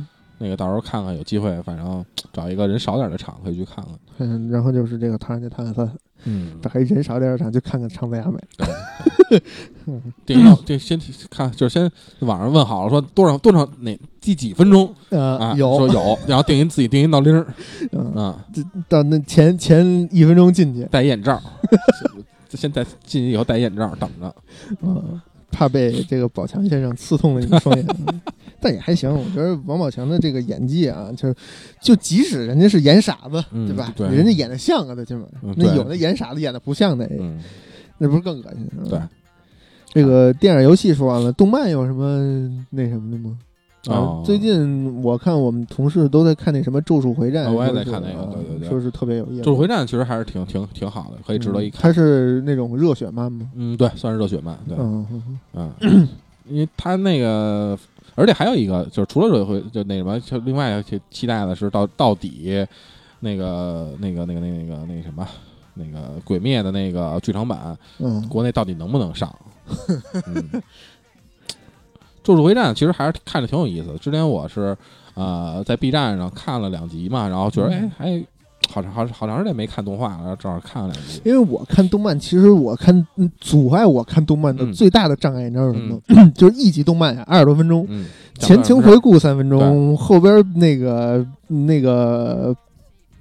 [0.41, 3.95] 那个到时候看看有机会，反正找一个人少点的场可以去看看。
[4.19, 5.85] 嗯，然后就是这个《唐人街探案三》，
[6.27, 8.39] 嗯， 找一人少点的场去看看长泽雅美。
[10.25, 10.97] 电影要这先
[11.29, 11.91] 看，就是先
[12.21, 15.55] 网上问好了，说多少多少哪第几分钟呃，啊？
[15.59, 17.45] 有说有，然后定音自己定音闹铃儿
[17.91, 18.47] 嗯，啊，
[18.89, 21.43] 到那前前一分钟进去，戴眼罩，
[22.57, 24.35] 先戴进去以后戴眼罩等着。
[24.83, 25.21] 嗯，
[25.51, 27.87] 怕被这个宝强先生刺痛了你双眼。
[28.07, 28.21] 嗯
[28.61, 31.33] 但也还行，我觉得王宝强的这个演技啊，就
[31.81, 33.93] 就即使人家是演傻子，嗯对吧？
[33.97, 35.25] 对人家演的像啊，最起码
[35.57, 37.09] 那有的演傻子演的不像的，
[37.99, 38.69] 那不是更恶心？
[38.77, 39.01] 嗯对。
[39.91, 43.39] 这个电影游戏说完了，动漫有什么那什么的吗？
[43.87, 49.43] 哦啊，最近我看我们同事都在看那什么《咒术回战》啊我也在看那个啊对对对说是特别有意思。
[49.43, 51.81] 咒术回战其实还是挺挺挺好的，可以值得一看。
[51.81, 53.49] 嗯它是那种热血漫吗？
[53.55, 55.07] 嗯，对，算是热血漫，对，嗯，
[55.55, 56.09] 嗯
[56.49, 57.79] 因为他那个，
[58.15, 62.67] 而且还有一个，就是除了热血回，就那什么，就另外期期待的是到到底
[63.21, 65.27] 那个那个那个那个那个那个什么。
[65.81, 69.33] 那个鬼灭的那个剧场版，嗯，国内到底能不能上？
[70.27, 70.63] 嗯，
[72.23, 73.99] 咒术回战其实还是看着挺有意思的。
[73.99, 74.77] 之前我是
[75.15, 78.27] 呃在 B 站上看了两集嘛，然后觉得哎嗯还
[78.71, 81.23] 好长好好长时间没看动画了，然后正好看了两集。
[81.25, 86.31] 因为我看动漫，其实我看嗯阻碍我看动漫的嗯最大的障碍，你知道是什么吗？
[86.37, 88.05] 就是一集动漫呀，二十多分钟，嗯，
[88.39, 92.55] 前情回顾三分钟，后边那个那个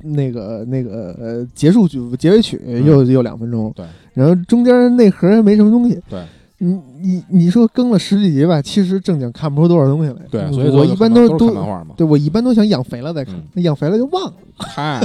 [0.01, 6.21] 那个那个呃结束曲结尾曲又又两分钟，对，然后中间内核没什么东西，对。
[6.59, 10.19] 你你你说更了十几集吧，其实正经看不出多少东西来。
[10.31, 11.93] 对，所以我一般都都漫画嘛。
[11.95, 14.33] 对我一般都想养肥了再看嗯，养肥了就忘了。
[14.57, 14.99] 嗨，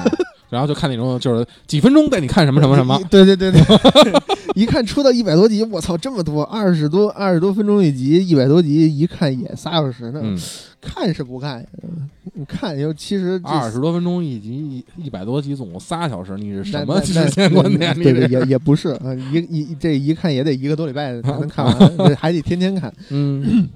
[0.49, 3.63] 然后就看那种就是几分钟带你看什么什么什么，对对对对，
[4.57, 10.21] 一看出到一百多集，我操，这么多，二十多二十多分钟一集，一百多集，一看也仨小时呢。
[10.23, 10.39] 嗯，
[10.83, 11.69] 看是不看呀？
[12.35, 14.51] 你看又其实二十多分钟一集，
[14.99, 17.95] 一一百多集，总共仨小时，你是什么时间观念？
[17.95, 23.69] 这对对，也也不是啊，一一这一看也得一个多礼拜才能看完，这 还得天天看，嗯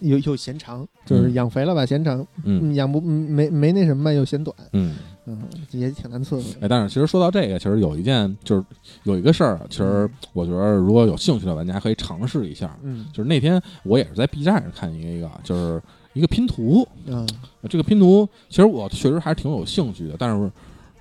[0.00, 4.94] 又又嫌长，就是养肥了吧嫌长，嗯嗯养不没没那什么又嫌短，嗯。
[5.28, 6.44] 嗯，也挺难伺候的。
[6.60, 8.64] 哎，但是其实说到这个，其实有一件就是
[9.02, 12.78] 有一个事儿，其实我觉得如果有兴趣的玩家可以尝试一下。
[12.84, 15.82] 嗯就是那天我也是在 B 站上看一个，就是
[16.16, 16.86] 一个拼图。
[17.06, 17.26] 嗯
[17.68, 20.50] 这个拼图其实我确实还是挺有兴趣的，但是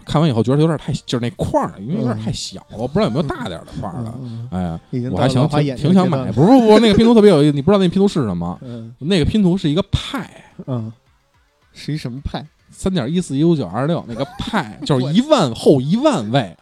[0.03, 4.13] 看完以后觉得有点太，就是那块儿，因为有点太小了，我不知道有没有大点的块儿的。
[4.21, 4.79] 嗯哎呀，
[5.11, 8.57] 我还想挺挺想买，不是不是不，那个拼图 特别有意思，你不知道那拼图是什么？
[8.63, 10.29] 嗯那个拼图是一个派，
[10.67, 10.91] 嗯，
[11.73, 12.45] 是一什么派？
[12.71, 16.55] 三点一四一五九二六，那个派 就是一万后一万位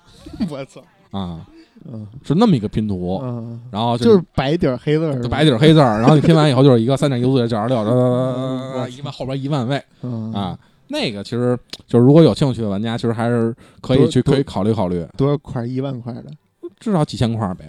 [0.50, 0.82] 我操！
[1.12, 1.46] 啊，
[1.92, 7.78] 嗯是那么一个拼图，嗯，然后就是是白底儿黑字儿，就白底儿黑字儿，然后你拼完以后就是一个三点一四九二六，
[8.90, 10.58] 一万后边一万位嗯啊。
[10.90, 11.58] 那个其实
[11.88, 15.66] 就是如果有兴趣的玩家，其实还是可以去可以考虑考虑，多少块？
[15.66, 16.26] 一万块的，
[16.80, 17.66] 至少几千块儿呗。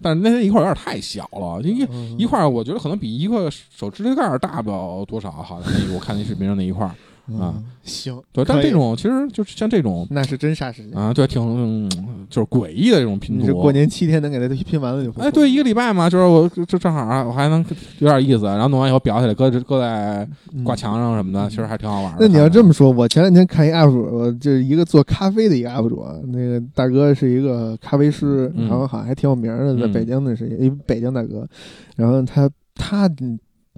[0.00, 6.94] 但是那一块儿有点太小了，一嗯一块儿我觉得可能比一个手指甲盖大不了多少，好像那我看那视频上那一块儿。
[7.38, 10.96] 啊嗯行，对，但这种其实就是像这种那是真杀时间。
[10.96, 11.88] 啊，对，挺、嗯
[12.28, 13.52] 就是诡异的这种拼图。
[13.60, 17.64] 过年七天能给它拼完了就哎，对，一个礼拜嘛，就是我就正好啊我还能
[17.98, 22.18] 有点意思，然后弄完以后裱起来，搁搁在嗯挂墙上什么的，其实还挺好玩的。
[22.20, 31.48] 那你要这么么说，我前两天看一 UP 主，就是一个做咖啡的一个 UP 主，那个大哥是一个咖啡师，嗯然后好像还挺有名的，在嗯北京的是一北京大哥，
[31.96, 33.08] 然后他他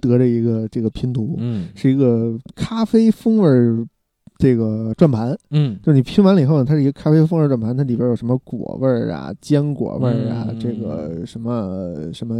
[0.07, 1.67] 得着一个这个拼图，嗯。
[1.75, 3.85] 是一个咖啡风味儿
[4.37, 5.77] 这个转盘，嗯。
[5.83, 12.35] 就是你拼完了以后呢，它是一个咖啡风味儿转盘，它里边有什么果味儿啊、坚果味儿啊，嗯这个什么什么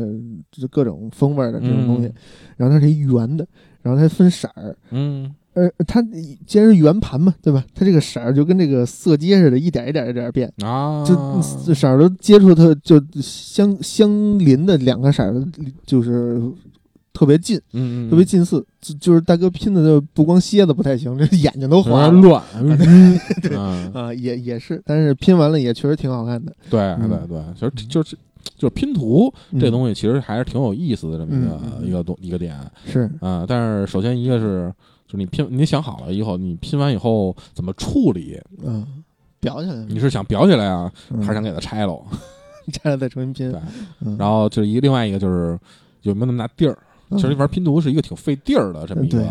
[0.52, 2.14] 就是各种风味儿的这种东西，嗯。
[2.58, 3.48] 然后它是一圆的，
[3.82, 4.76] 然后它分色儿。
[4.92, 5.34] 嗯。
[5.56, 6.02] 呃，它
[6.48, 7.64] 既然是圆盘嘛，对吧？
[7.76, 14.10] 它这个色儿就跟这个色阶似的，一点一点一点变，啊，就色儿都接触它就相相
[14.40, 15.46] 邻的两个色儿，
[15.86, 16.42] 就是
[17.14, 18.66] 特别近，嗯嗯特别近似。
[18.82, 22.44] 就就是大哥拼的就不光蝎子不太行， 这眼睛都有花了点乱，
[23.42, 26.54] 对嗯，啊，也也是，但是拼完了也确实挺好看的。
[26.70, 28.18] 对嗯对对，其实就是
[28.58, 31.48] 就是拼图这嗯东西，其实还是挺有意思的这么一
[31.82, 33.46] 个一个东一个点是，啊。
[33.48, 34.74] 但是首先一个是，
[35.08, 38.38] 就是你拼你想好了以后，你拼完以后怎么处理？
[38.66, 38.86] 嗯，
[39.42, 42.04] 裱起来，你是想裱起来啊，嗯还是想给它拆喽？
[42.74, 43.54] 拆了再重新拼
[44.18, 45.58] 然后就是一个另外一个就是
[46.04, 46.78] 有没有那么大地儿？
[47.18, 49.24] 其实玩拼图是一个挺费地儿的这么一个。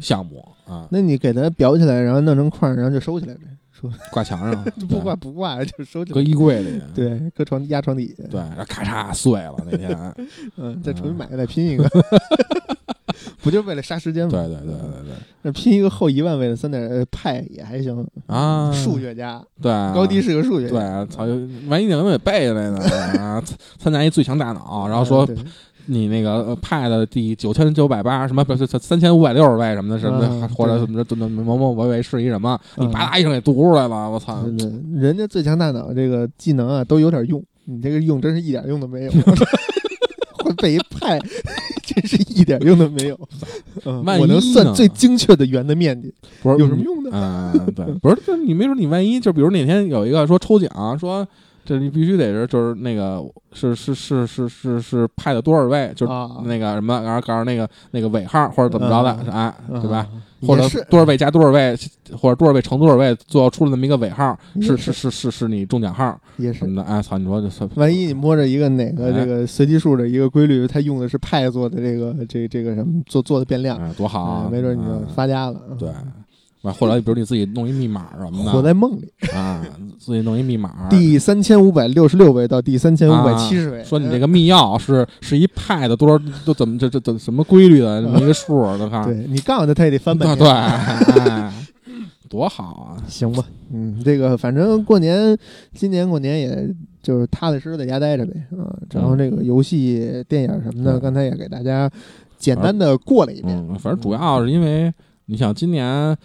[0.00, 3.40] 项目啊，那你给它裱起来，然后弄成块儿，然后就收起来呗，
[3.72, 6.14] 收挂墙上 不挂不挂就收起来。
[6.14, 6.22] 搁。
[6.22, 8.24] 衣柜里，对，搁床压床底下。
[8.30, 10.14] 对，然后咔嚓碎了那天，
[10.56, 11.88] 嗯，再重新买再拼一个，
[13.42, 14.30] 不就为了杀时间吗？
[14.30, 15.14] 对对对对对。
[15.42, 20.72] 那拼一个后一万位的三点呃派也还行，啊，数学家，对高低是个数学家。
[20.72, 21.26] 对家。，操，
[21.68, 22.78] 万一你能给背下来呢？
[23.18, 25.28] 啊，参参加一最强大脑，然后说
[25.86, 34.44] 你那个呃派的第九千九百八什么不是三千五百六十位什么的什么的，嗯 或者怎么着某某某某位是一什么，你嗯吧嗒一声给读出来了，我操！
[34.94, 39.12] 人家最强大脑这个技能啊都有点用，你这个用真是一点用都没有。
[40.44, 41.18] 会被一派，
[41.82, 43.18] 真是一点用都没有。
[43.84, 46.12] 我能算最精确的圆的面积，
[46.42, 47.10] 不是有什么用呢？
[47.12, 51.26] 嗯，对，不是，就你没准你万一就比如哪天有一个说抽奖说。
[51.64, 60.06] 这你必须得是，就是那个是是是是是是派的多少位，就是啊，那个什么，然后告诉那个那个尾号或者怎么着的，嗯哎，嗯对吧？？
[60.46, 61.74] 或者多少位加多少位，
[62.12, 66.58] 或者多少位乘多少位，最后出了那么一个尾号，是是是是是你中奖号也是。
[66.58, 66.82] 什么的。
[66.82, 75.58] 哎，操，你说这算万一你摸着一个哪个哎这个随机数的一个规律，它用的是派做的这个这这个什么做做的变量，哎多好啊哎，没准你就嗯发家了。
[75.78, 75.88] 对。
[76.64, 79.12] 完后来比如你自己弄一密码什么的，活在梦里。
[79.32, 79.64] 啊，
[79.98, 90.46] 自己弄一密码，第三千五百六十六位到第三千五百七十位，啊说你这个密钥是是一派的多少都怎么这这这什么规律的这 么一个数，我看对你告诉他，他也得翻 本对
[92.28, 92.96] 多好啊！
[93.06, 95.36] 行吧，嗯，这个反正过年，
[95.74, 101.88] 今年过年也就是踏踏实实在家待着呗，啊，然后这个游戏、电影什么的，对刚才也给大家
[102.38, 103.54] 简单的过了一遍。
[103.70, 104.92] 嗯，反正主要是因为
[105.26, 106.16] 你想今年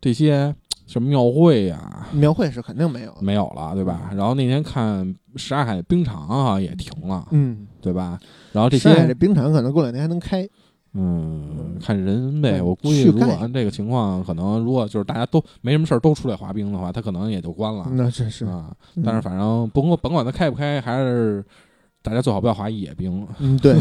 [0.00, 0.54] 这些
[0.86, 4.10] 什么庙会呀、庙会是肯定没有的，没有了，对吧？
[4.14, 8.18] 然后那天看什刹海冰场啊也停了，嗯，对吧？
[8.52, 10.48] 然后这上海这些冰场可能过两天还能开，
[10.94, 12.58] 嗯，看人呗。
[12.60, 18.74] 嗯我估计如果按这个情况，可能如果就是大家都没什么事儿都出来滑冰的话，他可能也就关了那真是，啊。
[18.96, 21.44] 嗯但是反正甭管甭管他开不开，还是
[22.02, 23.74] 大家最好不要滑野冰嗯，对，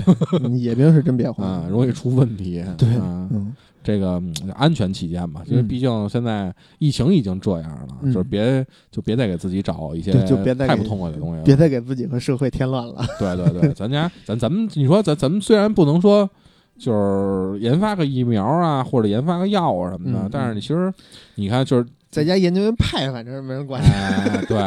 [0.44, 2.64] 嗯野冰是真别 啊滑，，容易出问题。
[2.78, 3.54] 对啊，嗯，
[3.84, 11.44] 这个嗯安全起见吧，因为嗯毕竟现在疫情已经这样了，嗯就是别就别再给自己找一些就就别再太不痛快的东西了。
[11.44, 13.06] 别再给自己和社会添乱了。
[13.20, 16.30] 对对对，咱家咱咱们你说咱咱们虽然不能说
[16.78, 20.92] 就是研发个疫苗啊，或者研发个药啊什么的，嗯但是你其实
[21.36, 23.82] 你看就是在家研究研派，反正没人管。
[23.82, 24.58] 哎对，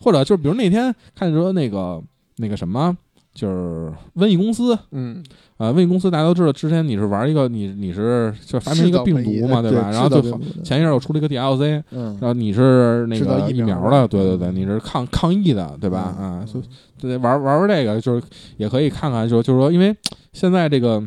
[0.00, 2.02] 或者就是比如那天看说那个
[2.36, 2.96] 那个什么。
[3.34, 5.20] 就是瘟疫公司嗯，
[5.56, 9.90] 啊，瘟疫公司大家都知道，之前你是玩一个你你是就发明一个病毒嘛，对吧？
[9.90, 16.14] 然后就好前一阵又出了一个 DLC，嗯然，后你是那个疫疫苗苗的，对对对，你是抗抗疫的，对吧？
[16.16, 16.64] 嗯啊，所以
[17.00, 18.22] 对玩玩玩这个就是
[18.56, 19.92] 也可以看看，就就是说，因为
[20.32, 21.02] 现在这个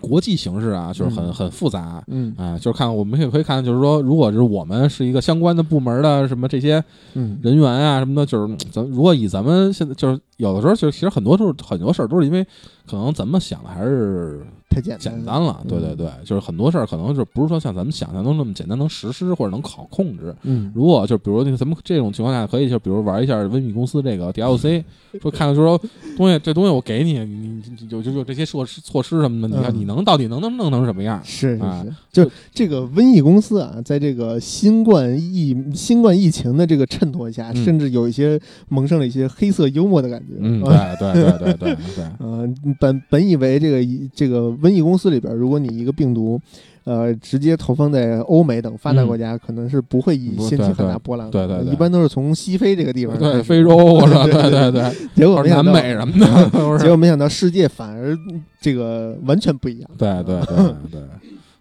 [0.00, 2.02] 国际形势啊，就是很嗯很复杂。
[2.08, 6.82] 嗯啊，就是看我们也可以看，就是说，如果是我们是一个相关的部门的什么这些
[7.14, 12.44] 嗯，人员啊什么的，就是咱如果以咱们现在就是有的时候，就其实很多时候很多事儿都是因为
[12.88, 20.34] 可能咱们想的还是太简简单了，对对对，就是很多事儿可能就不是说像咱们想象中那么简单能实施或者能好控制。
[20.44, 24.82] 嗯，如果就比如那个咱们这种情况下，可以就比如玩一下瘟疫公司这个 DLC，
[25.20, 25.78] 说看看就说
[26.16, 31.20] 东西这东西我给你，你有就有这些措施措施什么的，你看嗯你能到底能能弄成什么样？
[31.22, 31.62] 是是
[32.10, 40.34] 就这个瘟疫公司啊，在这个新冠疫新冠疫情的这个衬托下，嗯甚至有一些萌生了一些黑色幽默的感觉。
[40.38, 42.48] 嗯，啊对对对对对 对，呃，
[42.80, 46.40] 本本以为这个这个瘟疫公司里边，如果你一个病毒，
[46.84, 51.46] 呃，直接投放在欧美等发达国家，可能是不会掀起很大波浪的。
[51.46, 56.78] 对对对一般都是从西非这个地方对非洲我说 对对对，结果没想到，美什么的。
[56.80, 58.16] 结果没想到世界反而
[58.60, 59.90] 这个完全不一样。
[59.96, 60.56] 对对对
[60.90, 61.00] 对，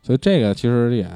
[0.02, 1.08] 所以这个其实也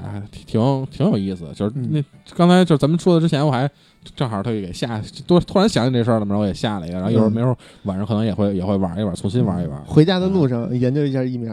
[0.46, 1.54] 挺挺有意思的。
[1.54, 2.04] 就是嗯那
[2.36, 3.70] 刚才就是咱们说的之前，我还
[4.16, 9.82] 正好特意给下，多突然想起这事儿了嘛，然后我也下了一个，然后一会儿嗯没准儿晚上可能也会也会玩一玩，重新玩一玩。
[9.86, 11.52] 回家的路上研究一下疫苗，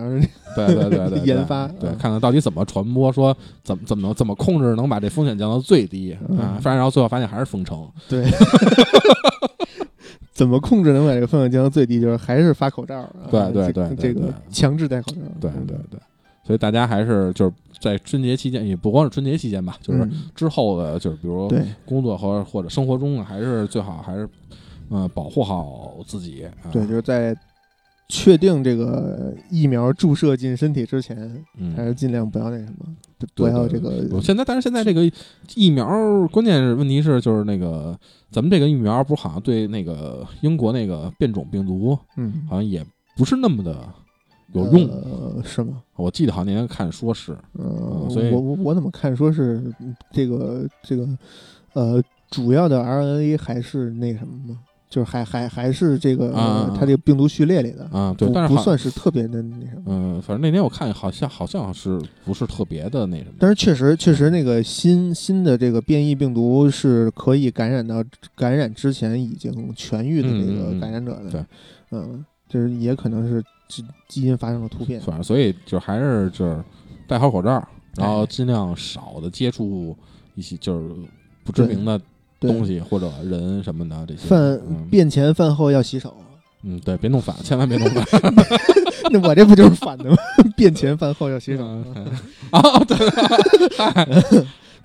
[0.55, 6.59] 对对对对，对研发对，嗯看看到底怎么传播，说怎么怎么怎么控制，能把这风险降到最低嗯啊。
[6.61, 7.89] 反正然后最后发现还是封城。
[8.09, 8.27] 对，
[10.33, 11.99] 怎么控制能把这个风险降到最低？
[12.01, 15.21] 就是还是发口罩啊，对对对这个强制戴口罩。
[15.41, 15.99] 对对对，
[16.45, 21.51] 所以大家还是就是在春节期间，也不光是春节期间吧，就是嗯之后的，就是比如
[21.85, 24.29] 工作和或者生活中呢，还是最好还是
[24.91, 26.45] 嗯、呃保护好自己。
[26.45, 27.37] 啊、对，就是在
[28.09, 31.17] 确定这个疫苗注射进身体之前，
[31.77, 31.87] 还嗯。
[31.87, 32.87] 是尽量不要那什么，
[33.35, 35.11] 不要对这个我现在，但是现在这个
[35.55, 35.87] 疫苗，
[36.29, 37.99] 关键是问题是，就是那个
[38.31, 42.85] 咱们这个疫苗，不是好像对那个英国那个变种病毒，嗯好像也
[43.17, 43.89] 不是那么的
[44.53, 44.89] 有用。
[44.89, 45.83] 呃是吗？
[45.97, 51.07] 我记得好像那天看说是，呃，所以我我我怎么看说是嗯这个这个
[51.73, 54.59] 呃主要的 RNA 还是那什么吗？
[54.89, 59.83] 就是还还还是这个、啊它这个病毒序列里的啊，对，不但是不算是特别的那什么。
[59.87, 68.05] 嗯，反正那天我看好像好像是不是特别的那什么，但是确实，确实那个新新的这个变异病毒是可以感染到
[68.37, 71.45] 感染之前已经痊愈的这嗯嗯个嗯感染者的，对，
[71.93, 72.23] 嗯，
[72.53, 76.63] 就是也可能是基基因发生了突变，反正所以就还是就是
[77.07, 79.97] 戴好口罩，然后哎尽量少的接触
[80.35, 80.95] 一些就是
[81.45, 81.99] 不知名的
[82.39, 84.29] 东西或者人什么的这些。
[84.29, 84.39] 饭
[84.69, 86.15] 嗯便前饭后要洗手，
[86.63, 88.05] 嗯，对，别弄反，千万别弄反
[89.11, 90.17] 那我这不就是反的吗？
[90.57, 92.07] 便前饭后要洗手，嗯
[92.51, 92.79] 啊！
[92.85, 92.97] 对，
[93.77, 94.07] 嗨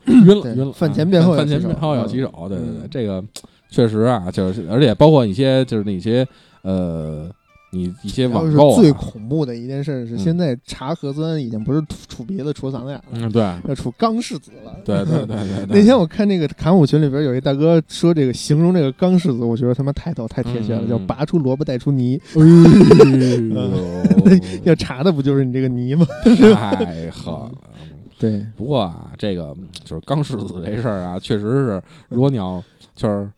[0.06, 3.24] 晕了对晕了，饭前便后要洗手饭前便后要洗嗯手，对对对，嗯这个
[3.70, 6.26] 确实啊，就是而且包括一些就是那些
[6.64, 7.30] 呃，
[7.70, 14.74] 你一些网购啊最恐怖的一件事是，嗯现在查核酸已经不是杵鼻子、杵嗓子眼了，嗯，对要杵钢柿子了。
[14.86, 22.20] 对对对对对， 那天我看那个侃舞群里边有一大哥说这个形容这个钢柿子，我觉得他妈太逗太贴切了，叫拔出萝卜带出泥。
[24.26, 26.06] 哎 要查的不就是你这个泥吗？
[26.24, 27.52] 太狠了。
[28.20, 32.64] 对，不过啊，这个就是钢柿子这事儿啊，确实是，如果你要
[32.96, 33.30] 就是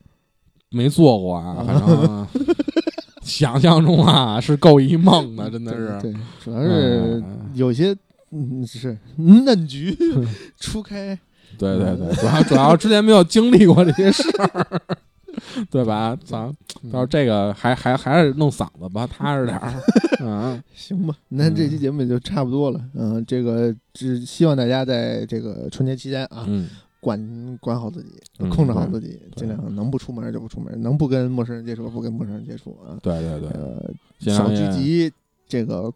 [0.69, 2.27] 没做过啊，反正
[3.29, 5.99] 想象中啊是够一梦的，真的是。
[6.01, 6.13] 对，
[6.43, 7.95] 主要是嗯有些
[8.31, 9.95] 嗯是嫩橘
[10.59, 11.17] 初开，
[11.57, 14.81] 对对对，主要主要之前没有经历过这些事儿，
[15.71, 16.17] 对吧？
[16.25, 16.47] 咱
[16.83, 19.73] 嗯到时候这个还还还是弄嗓子吧，踏实点儿。
[20.21, 22.81] 嗯，行吧，那这期节目也就差不多了。
[22.93, 26.67] 嗯，这个只希望大家在这个春节期间啊，嗯，
[26.99, 32.97] 管管好自己，嗯控制好自己，对尽量能不出门就不出门，能不跟陌生人接触不跟陌生人接触啊。
[33.01, 35.11] 对对对，呃，少聚集，
[35.47, 35.91] 这个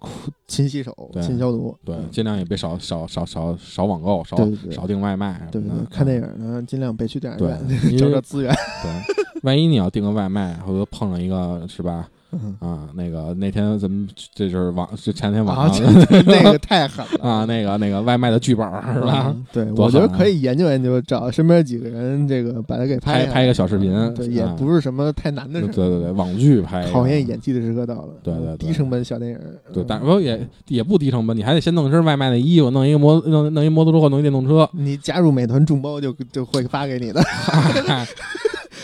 [0.47, 1.77] 勤洗手、勤消毒。
[1.83, 4.37] 对，嗯尽量也别少少少少少网购，少
[4.71, 5.47] 少订外卖。
[5.51, 7.59] 对对对，看电影呢，尽量别去电影院
[7.97, 8.53] 找为找资源。
[8.81, 12.09] 对，万一你要订个外卖，或者碰上一个是吧？
[12.33, 19.33] 嗯啊，那个那天咱们这就是网，就前天啊，晚上这那个 太狠了啊，那个那个外卖的剧本是吧？
[19.35, 25.71] 嗯对，多我觉得可以研究研究，找身边几个人，这个把它给下来拍一个小视频嗯对，也啊不是什么太难的事儿。
[25.71, 28.09] 对对对，网剧拍考验演技的时刻到了。
[28.23, 29.39] 对对对低成本小电影。
[29.73, 37.21] 对，嗯但不也也不低成本，你还得先弄身外卖的衣服，弄一个摩弄弄一摩托车或弄一电动车，你加入美团众包就就会发给你的。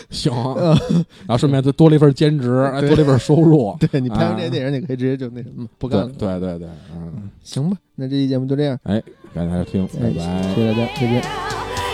[0.11, 3.76] 行，然后顺便就多了一份兼职，哎多了一份收入。
[3.91, 6.10] 对你拍完这啊些电影，你可以直接就那什么不干了。
[6.18, 9.02] 对对对，嗯，行吧，那这期节目就这样，哎
[9.34, 10.53] 感谢大家听，拜哎拜。
[10.56, 11.23] 谢谢大家，再见。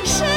[0.05, 0.34] 是